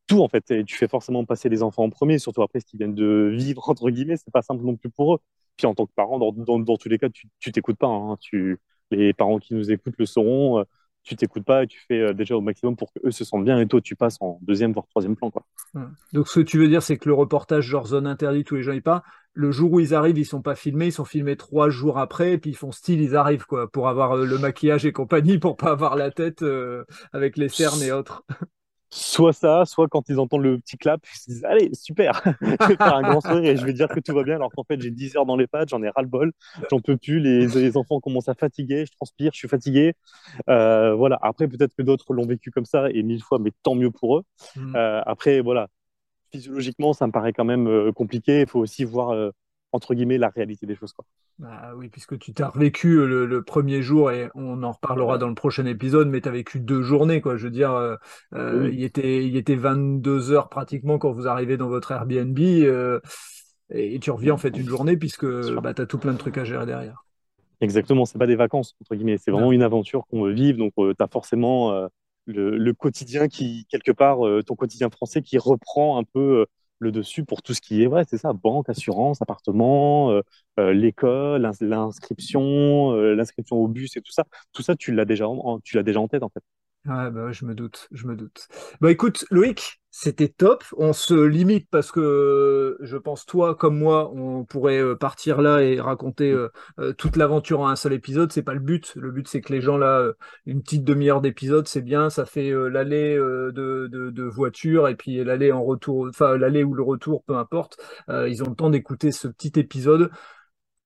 Tout, 0.08 0.22
en 0.22 0.28
fait. 0.28 0.50
Et 0.52 0.64
tu 0.64 0.76
fais 0.76 0.88
forcément 0.88 1.26
passer 1.26 1.50
les 1.50 1.64
enfants 1.64 1.84
en 1.84 1.90
premier, 1.90 2.20
surtout 2.20 2.44
après 2.44 2.60
ce 2.60 2.66
qu'ils 2.66 2.78
viennent 2.78 2.96
de 2.96 3.32
vivre, 3.36 3.70
entre 3.70 3.90
guillemets. 3.90 4.18
C'est 4.18 4.32
pas 4.32 4.42
simple 4.42 4.64
non 4.64 4.76
plus 4.76 4.90
pour 4.90 5.16
eux. 5.16 5.20
Puis 5.58 5.68
en 5.68 5.74
tant 5.74 5.86
que 5.86 5.94
parent, 5.96 6.20
dans, 6.20 6.78
tous 6.78 6.90
les 6.90 6.98
cas, 6.98 7.08
tu 7.10 7.52
t'écoutes 7.52 7.78
pas. 7.78 7.88
hein. 7.88 8.18
Tu, 8.20 8.60
les 8.92 9.14
parents 9.14 9.40
qui 9.40 9.54
nous 9.54 9.72
écoutent 9.72 9.96
le 9.98 10.06
sauront. 10.06 10.60
euh, 10.60 10.64
tu 11.04 11.16
t'écoutes 11.16 11.46
pas 11.46 11.64
et 11.64 11.68
tu 11.68 11.80
fais 11.88 12.00
euh, 12.02 12.14
déjà 12.14 12.36
au 12.36 12.42
maximum 12.42 12.76
pour 12.76 12.92
qu'eux 12.92 13.12
se 13.12 13.24
sentent 13.24 13.46
bien 13.46 13.60
et 13.60 13.68
toi, 13.68 13.80
tu 13.80 13.96
passes 13.96 14.18
en 14.22 14.40
deuxième, 14.42 14.74
voire 14.74 14.88
troisième 14.88 15.16
plan, 15.16 15.30
quoi. 15.30 15.44
Donc 16.14 16.28
ce 16.28 16.40
que 16.40 16.46
tu 16.46 16.58
veux 16.58 16.68
dire, 16.68 16.82
c'est 16.82 16.98
que 16.98 17.08
le 17.08 17.14
reportage 17.14 17.64
genre 17.64 17.86
zone 17.86 18.08
interdite 18.08 18.50
où 18.52 18.56
les 18.56 18.64
gens 18.64 18.74
y 18.74 18.82
partent, 18.82 19.06
le 19.34 19.52
jour 19.52 19.72
où 19.72 19.80
ils 19.80 19.94
arrivent, 19.94 20.18
ils 20.18 20.26
sont 20.26 20.42
pas 20.42 20.56
filmés, 20.56 20.88
ils 20.88 20.92
sont 20.92 21.06
filmés 21.06 21.36
trois 21.36 21.70
jours 21.70 22.00
après, 22.00 22.34
et 22.34 22.38
puis 22.40 22.52
ils 22.52 22.56
font 22.56 22.72
style, 22.72 23.02
ils 23.02 23.16
arrivent 23.16 23.46
quoi, 23.46 23.72
pour 23.72 23.88
avoir 23.88 24.14
euh, 24.14 24.26
le 24.26 24.40
maquillage 24.40 24.86
et 24.88 24.92
compagnie, 24.92 25.38
pour 25.38 25.58
pas 25.58 25.70
avoir 25.72 25.96
la 25.96 26.10
tête 26.10 26.44
avec 27.14 27.38
les 27.38 27.50
cernes 27.50 27.84
et 27.84 27.92
autres. 27.92 28.26
Soit 28.90 29.34
ça, 29.34 29.66
soit 29.66 29.88
quand 29.88 30.08
ils 30.10 30.20
entendent 30.20 30.44
le 30.44 30.60
petit 30.60 30.78
clap, 30.78 31.02
ils 31.14 31.18
se 31.18 31.30
disent 31.30 31.46
Allez, 31.46 31.70
super, 31.74 32.22
je 32.42 32.68
vais 32.68 32.76
faire 32.76 32.96
un 32.96 33.02
grand 33.02 33.22
sourire 33.22 33.52
et 33.52 33.58
je 33.58 33.66
vais 33.66 33.74
dire 33.74 33.88
que 33.88 34.00
tout 34.00 34.14
va 34.14 34.24
bien, 34.24 34.36
alors 34.36 34.52
qu'en 34.52 34.64
fait, 34.64 34.80
j'ai 34.80 34.92
10 34.92 35.18
heures 35.18 35.26
dans 35.26 35.36
les 35.36 35.48
pattes, 35.48 35.70
j'en 35.70 35.82
ai 35.84 35.90
ras-le-bol, 35.90 36.32
j'en 36.70 36.80
peux 36.80 36.96
plus, 36.96 37.20
les, 37.20 37.48
les 37.48 37.78
enfants 37.78 38.00
commencent 38.00 38.30
à 38.30 38.36
fatiguer, 38.36 38.86
je 38.86 38.92
transpire, 38.92 39.32
je 39.34 39.40
suis 39.40 39.48
fatigué. 39.48 39.94
Euh, 40.50 40.94
voilà, 40.94 41.20
après, 41.22 41.48
peut-être 41.48 41.76
que 41.76 41.82
d'autres 41.82 42.14
l'ont 42.14 42.26
vécu 42.26 42.52
comme 42.52 42.66
ça 42.66 42.90
et 42.92 43.04
mille 43.04 43.24
fois, 43.24 43.40
mais 43.40 43.52
tant 43.64 43.76
mieux 43.76 43.92
pour 43.92 44.18
eux. 44.18 44.24
Mm. 44.56 44.76
Euh, 44.76 45.02
après, 45.06 45.42
voilà, 45.42 45.68
physiologiquement, 46.32 46.94
ça 46.94 47.08
me 47.08 47.12
paraît 47.12 47.34
quand 47.34 47.46
même 47.46 47.68
euh, 47.68 47.92
compliqué, 47.92 48.42
il 48.42 48.48
faut 48.48 48.60
aussi 48.60 48.84
voir, 48.84 49.10
euh, 49.12 49.32
entre 49.72 49.94
guillemets, 49.94 50.18
la 50.18 50.30
réalité 50.30 50.66
des 50.66 50.76
choses, 50.76 50.94
quoi. 50.94 51.06
Bah 51.38 51.74
oui, 51.76 51.90
puisque 51.90 52.18
tu 52.18 52.34
t'as 52.34 52.48
revécu 52.48 52.98
euh, 52.98 53.06
le, 53.08 53.26
le 53.26 53.44
premier 53.44 53.82
jour, 53.82 54.10
et 54.10 54.30
on 54.36 54.64
en 54.64 54.72
reparlera 54.72 55.18
dans 55.18 55.28
le 55.28 55.36
prochain 55.36 55.66
épisode, 55.66 56.08
mais 56.08 56.22
tu 56.22 56.30
as 56.30 56.32
vécu 56.32 56.62
deux 56.62 56.82
journées, 56.82 57.20
quoi. 57.20 57.36
Je 57.36 57.44
veux 57.46 57.52
dire, 57.52 57.74
euh, 57.74 57.96
euh, 58.34 58.64
Oui. 58.64 58.76
il 58.76 58.84
était, 58.84 59.26
il 59.26 59.36
était 59.36 59.56
22 59.56 60.32
heures 60.32 60.48
pratiquement 60.48 60.98
quand 60.98 61.12
vous 61.12 61.28
arrivez 61.28 61.58
dans 61.58 61.68
votre 61.68 61.92
Airbnb, 61.92 62.40
euh, 62.40 63.02
et 63.70 64.00
tu 64.00 64.12
reviens 64.12 64.36
en 64.36 64.38
fait 64.38 64.56
une 64.56 64.68
journée, 64.70 64.96
puisque 64.96 65.26
bah, 65.26 65.74
tu 65.74 65.82
as 65.82 65.86
tout 65.86 65.98
plein 65.98 66.14
de 66.14 66.18
trucs 66.18 66.38
à 66.38 66.46
gérer 66.46 66.66
derrière. 66.66 67.04
Exactement, 67.62 68.06
c'est 68.06 68.18
pas 68.20 68.28
des 68.28 68.36
vacances, 68.36 68.76
entre 68.82 68.96
guillemets, 68.96 69.18
c'est 69.18 69.32
vraiment 69.32 69.52
une 69.52 69.62
aventure 69.64 70.06
qu'on 70.08 70.24
veut 70.24 70.34
vivre. 70.34 70.58
Donc, 70.58 70.74
tu 70.76 71.04
as 71.04 71.08
forcément 71.08 71.74
euh, 71.74 71.88
le, 72.26 72.58
le 72.58 72.74
quotidien 72.74 73.28
qui, 73.28 73.66
quelque 73.70 73.92
part, 73.92 74.26
euh, 74.26 74.42
ton 74.42 74.56
quotidien 74.56 74.90
français 74.90 75.22
qui 75.22 75.38
reprend 75.38 75.98
un 75.98 76.04
peu 76.04 76.42
euh, 76.42 76.46
le 76.86 76.92
dessus 76.92 77.26
pour 77.26 77.42
tout 77.44 77.54
ce 77.54 77.62
qui 77.62 77.84
est 77.84 77.88
vrai, 77.88 78.06
c'est 78.10 78.18
ça, 78.18 78.34
banque, 78.34 78.70
assurance, 78.70 79.22
appartement, 79.22 80.12
euh, 80.12 80.22
euh, 80.60 80.74
l'école, 80.74 81.42
l'ins- 81.42 81.52
l'inscription, 81.62 82.94
euh, 82.94 83.16
l'inscription 83.16 83.58
au 83.58 83.68
bus 83.68 83.98
et 83.98 84.02
tout 84.02 84.12
ça. 84.12 84.26
Tout 84.54 84.62
ça, 84.64 84.76
tu 84.76 84.94
l'as 84.94 85.06
déjà, 85.06 85.26
tu 85.64 85.76
l'as 85.78 85.84
déjà 85.84 86.00
en 86.00 86.08
tête, 86.08 86.24
en 86.24 86.30
fait. 86.30 86.44
Ouais, 86.86 87.10
bah, 87.10 87.26
ouais, 87.26 87.34
je 87.34 87.46
me 87.46 87.56
doute, 87.56 87.88
je 87.92 88.06
me 88.06 88.16
doute. 88.16 88.48
Bah 88.80 88.92
écoute, 88.92 89.26
Loïc, 89.32 89.82
c'était 89.90 90.28
top. 90.28 90.64
On 90.78 90.94
se 90.94 91.16
limite 91.16 91.68
parce 91.72 91.92
que 91.92 92.78
je 92.80 92.96
pense 92.96 93.26
toi 93.26 93.56
comme 93.56 93.80
moi, 93.80 94.12
on 94.14 94.46
pourrait 94.46 94.80
euh, 94.84 94.96
partir 94.96 95.42
là 95.42 95.64
et 95.64 95.80
raconter 95.82 96.30
euh, 96.32 96.50
euh, 96.80 96.94
toute 96.94 97.16
l'aventure 97.16 97.62
en 97.62 97.70
un 97.70 97.76
seul 97.76 97.94
épisode. 97.94 98.32
C'est 98.32 98.44
pas 98.44 98.54
le 98.54 98.60
but. 98.60 98.94
Le 98.98 99.10
but 99.10 99.28
c'est 99.28 99.42
que 99.42 99.52
les 99.52 99.62
gens 99.62 99.78
là, 99.78 99.98
euh, 100.00 100.14
une 100.46 100.62
petite 100.62 100.84
demi-heure 100.84 101.22
d'épisode, 101.22 101.68
c'est 101.68 101.82
bien. 101.82 102.12
Ça 102.12 102.26
fait 102.28 102.52
euh, 102.52 102.68
l'aller 102.68 103.18
euh, 103.18 103.52
de, 103.52 103.88
de, 103.90 104.24
voiture 104.24 104.88
et 104.88 104.96
puis 104.96 105.24
l'aller 105.24 105.52
en 105.52 105.64
retour, 105.64 106.08
enfin 106.10 106.38
l'aller 106.38 106.64
ou 106.64 106.76
le 106.76 106.84
retour, 106.84 107.24
peu 107.24 107.36
importe. 107.36 107.78
Euh, 108.10 108.30
ils 108.30 108.44
ont 108.44 108.50
le 108.50 108.56
temps 108.56 108.70
d'écouter 108.70 109.12
ce 109.12 109.28
petit 109.28 109.54
épisode. 109.60 110.12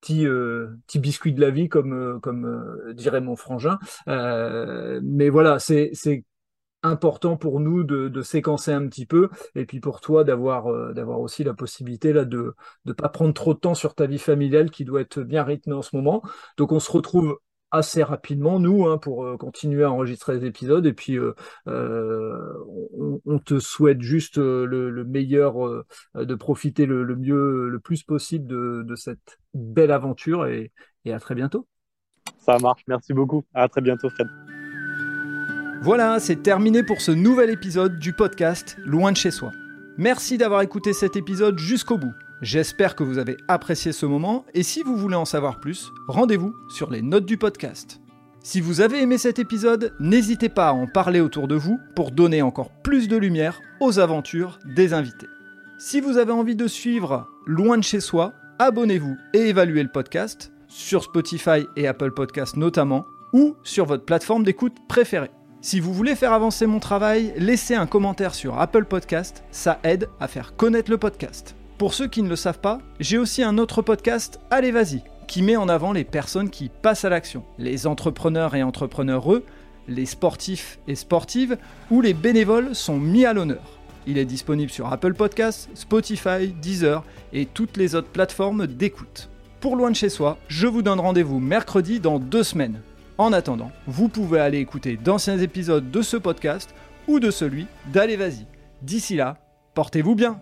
Petit, 0.02 0.26
euh, 0.26 0.68
petit 0.88 1.00
biscuit 1.00 1.34
de 1.34 1.42
la 1.42 1.50
vie, 1.50 1.68
comme, 1.68 1.94
euh, 1.94 2.20
comme 2.20 2.46
euh, 2.46 2.94
dirait 2.94 3.22
mon 3.22 3.36
frangin. 3.36 3.80
Mais 4.08 5.30
voilà, 5.30 5.60
c'est, 5.60 5.90
c'est 5.94 6.24
important 6.84 7.38
pour 7.38 7.60
nous 7.60 7.84
de, 7.84 8.08
de 8.08 8.22
séquencer 8.22 8.72
un 8.72 8.88
petit 8.88 9.06
peu, 9.06 9.30
et 9.56 9.66
puis 9.66 9.80
pour 9.80 10.00
toi 10.02 10.24
d'avoir 10.24 10.68
euh, 10.68 10.94
d'avoir 10.94 11.20
aussi 11.20 11.44
la 11.44 11.54
possibilité 11.54 12.14
là 12.14 12.26
de 12.26 12.56
ne 12.86 12.94
pas 12.94 13.10
prendre 13.10 13.34
trop 13.34 13.54
de 13.54 13.60
temps 13.60 13.76
sur 13.76 13.96
ta 13.96 14.06
vie 14.06 14.18
familiale 14.18 14.72
qui 14.72 14.86
doit 14.86 15.02
être 15.02 15.22
bien 15.22 15.44
rythmée 15.44 15.74
en 15.74 15.82
ce 15.82 15.96
moment. 15.96 16.22
Donc 16.58 16.72
on 16.72 16.80
se 16.80 16.92
retrouve 16.92 17.38
assez 17.72 18.04
rapidement, 18.04 18.60
nous, 18.60 18.88
hein, 18.88 18.98
pour 18.98 19.26
euh, 19.26 19.38
continuer 19.38 19.84
à 19.84 19.92
enregistrer 19.92 20.40
des 20.40 20.48
épisodes, 20.48 20.86
et 20.86 20.94
puis 20.94 21.18
euh, 21.18 21.34
euh, 21.68 22.54
on, 22.98 23.22
on 23.26 23.40
te 23.40 23.60
souhaite 23.60 24.02
juste 24.02 24.38
euh, 24.38 24.66
le, 24.66 24.90
le 24.90 25.04
meilleur, 25.04 25.66
euh, 25.66 25.86
de 26.16 26.36
profiter 26.36 26.86
le, 26.86 27.04
le 27.04 27.16
mieux, 27.16 27.70
le 27.70 27.80
plus 27.80 28.04
possible 28.04 28.48
de, 28.48 28.84
de 28.86 28.96
cette 28.96 29.40
belle 29.54 29.92
aventure, 29.92 30.46
et, 30.48 30.72
et 31.06 31.14
à 31.14 31.20
très 31.20 31.36
bientôt. 31.36 31.68
Ça 32.38 32.58
marche, 32.60 32.84
merci 32.88 33.14
beaucoup. 33.14 33.44
À 33.54 33.68
très 33.68 33.82
bientôt, 33.82 34.10
Fred. 34.10 34.28
Voilà, 35.82 36.20
c'est 36.20 36.44
terminé 36.44 36.84
pour 36.84 37.02
ce 37.02 37.12
nouvel 37.12 37.50
épisode 37.50 38.00
du 38.00 38.14
podcast 38.14 38.78
Loin 38.86 39.12
de 39.12 39.18
chez 39.18 39.32
soi. 39.32 39.52
Merci 39.98 40.38
d'avoir 40.38 40.62
écouté 40.62 40.94
cet 40.94 41.16
épisode 41.16 41.58
jusqu'au 41.58 41.98
bout. 41.98 42.14
J'espère 42.42 42.96
que 42.96 43.04
vous 43.04 43.18
avez 43.18 43.36
apprécié 43.50 43.92
ce 43.92 44.06
moment 44.06 44.46
et 44.54 44.64
si 44.64 44.82
vous 44.82 44.96
voulez 44.96 45.18
en 45.18 45.26
savoir 45.26 45.60
plus, 45.60 45.92
rendez-vous 46.08 46.54
sur 46.70 46.90
les 46.90 47.02
notes 47.02 47.26
du 47.26 47.38
podcast. 47.38 48.00
Si 48.42 48.62
vous 48.62 48.80
avez 48.80 49.02
aimé 49.02 49.18
cet 49.18 49.40
épisode, 49.40 49.94
n'hésitez 50.00 50.48
pas 50.48 50.70
à 50.70 50.74
en 50.74 50.88
parler 50.88 51.20
autour 51.20 51.50
de 51.50 51.56
vous 51.56 51.78
pour 51.98 52.12
donner 52.12 52.42
encore 52.42 52.70
plus 52.82 53.10
de 53.10 53.18
lumière 53.18 53.60
aux 53.82 54.00
aventures 54.00 54.58
des 54.64 54.94
invités. 54.94 55.28
Si 55.80 56.00
vous 56.00 56.18
avez 56.18 56.32
envie 56.32 56.56
de 56.56 56.68
suivre 56.68 57.28
Loin 57.46 57.78
de 57.78 57.84
chez 57.84 58.00
soi, 58.00 58.34
abonnez-vous 58.60 59.18
et 59.34 59.50
évaluez 59.50 59.84
le 59.84 59.92
podcast 59.92 60.54
sur 60.70 61.04
Spotify 61.04 61.68
et 61.76 61.88
Apple 61.88 62.12
Podcasts 62.12 62.56
notamment 62.56 63.06
ou 63.34 63.56
sur 63.64 63.86
votre 63.86 64.06
plateforme 64.06 64.44
d'écoute 64.44 64.78
préférée. 64.88 65.32
Si 65.62 65.82
vous 65.82 65.94
voulez 65.94 66.16
faire 66.16 66.32
avancer 66.32 66.68
mon 66.68 66.80
travail, 66.80 67.34
laissez 67.36 67.76
un 67.76 67.88
commentaire 67.88 68.34
sur 68.34 68.62
Apple 68.62 68.86
Podcast, 68.86 69.44
ça 69.52 69.80
aide 69.84 70.08
à 70.22 70.30
faire 70.30 70.56
connaître 70.56 70.90
le 70.90 70.98
podcast. 70.98 71.56
Pour 71.80 71.94
ceux 71.94 72.08
qui 72.08 72.22
ne 72.22 72.28
le 72.28 72.36
savent 72.36 72.60
pas, 72.60 72.80
j'ai 73.00 73.18
aussi 73.18 73.42
un 73.42 73.58
autre 73.58 73.82
podcast, 73.82 74.42
Allez 74.52 74.72
Vas-y, 74.72 75.02
qui 75.30 75.42
met 75.42 75.56
en 75.56 75.70
avant 75.70 75.94
les 75.94 76.04
personnes 76.04 76.50
qui 76.50 76.68
passent 76.68 77.06
à 77.06 77.10
l'action, 77.10 77.46
les 77.58 77.88
entrepreneurs 77.88 78.54
et 78.54 78.64
entrepreneureux, 78.64 79.46
les 79.88 80.06
sportifs 80.06 80.78
et 80.90 80.96
sportives, 80.96 81.58
ou 81.90 82.02
les 82.02 82.14
bénévoles 82.14 82.76
sont 82.76 83.00
mis 83.00 83.24
à 83.24 83.32
l'honneur. 83.32 83.80
Il 84.08 84.18
est 84.18 84.26
disponible 84.26 84.70
sur 84.70 84.92
Apple 84.92 85.14
Podcasts, 85.14 85.70
Spotify, 85.74 86.50
Deezer 86.62 87.02
et 87.32 87.46
toutes 87.46 87.78
les 87.78 87.96
autres 87.96 88.10
plateformes 88.10 88.68
d'écoute. 88.68 89.30
Pour 89.62 89.78
Loin 89.78 89.92
de 89.92 89.96
chez 89.96 90.10
soi, 90.10 90.38
je 90.50 90.68
vous 90.68 90.82
donne 90.82 91.00
rendez-vous 91.00 91.40
mercredi 91.40 92.02
dans 92.02 92.20
deux 92.20 92.44
semaines. 92.44 92.82
En 93.18 93.32
attendant, 93.32 93.72
vous 93.88 94.10
pouvez 94.10 94.42
aller 94.42 94.58
écouter 94.58 94.98
d'anciens 94.98 95.40
épisodes 95.40 95.90
de 95.90 96.02
ce 96.02 96.18
podcast 96.18 96.76
ou 97.08 97.22
de 97.22 97.32
celui 97.32 97.68
d'Allez 97.94 98.18
Vas-y. 98.18 98.48
D'ici 98.82 99.16
là, 99.16 99.38
portez-vous 99.76 100.16
bien 100.16 100.42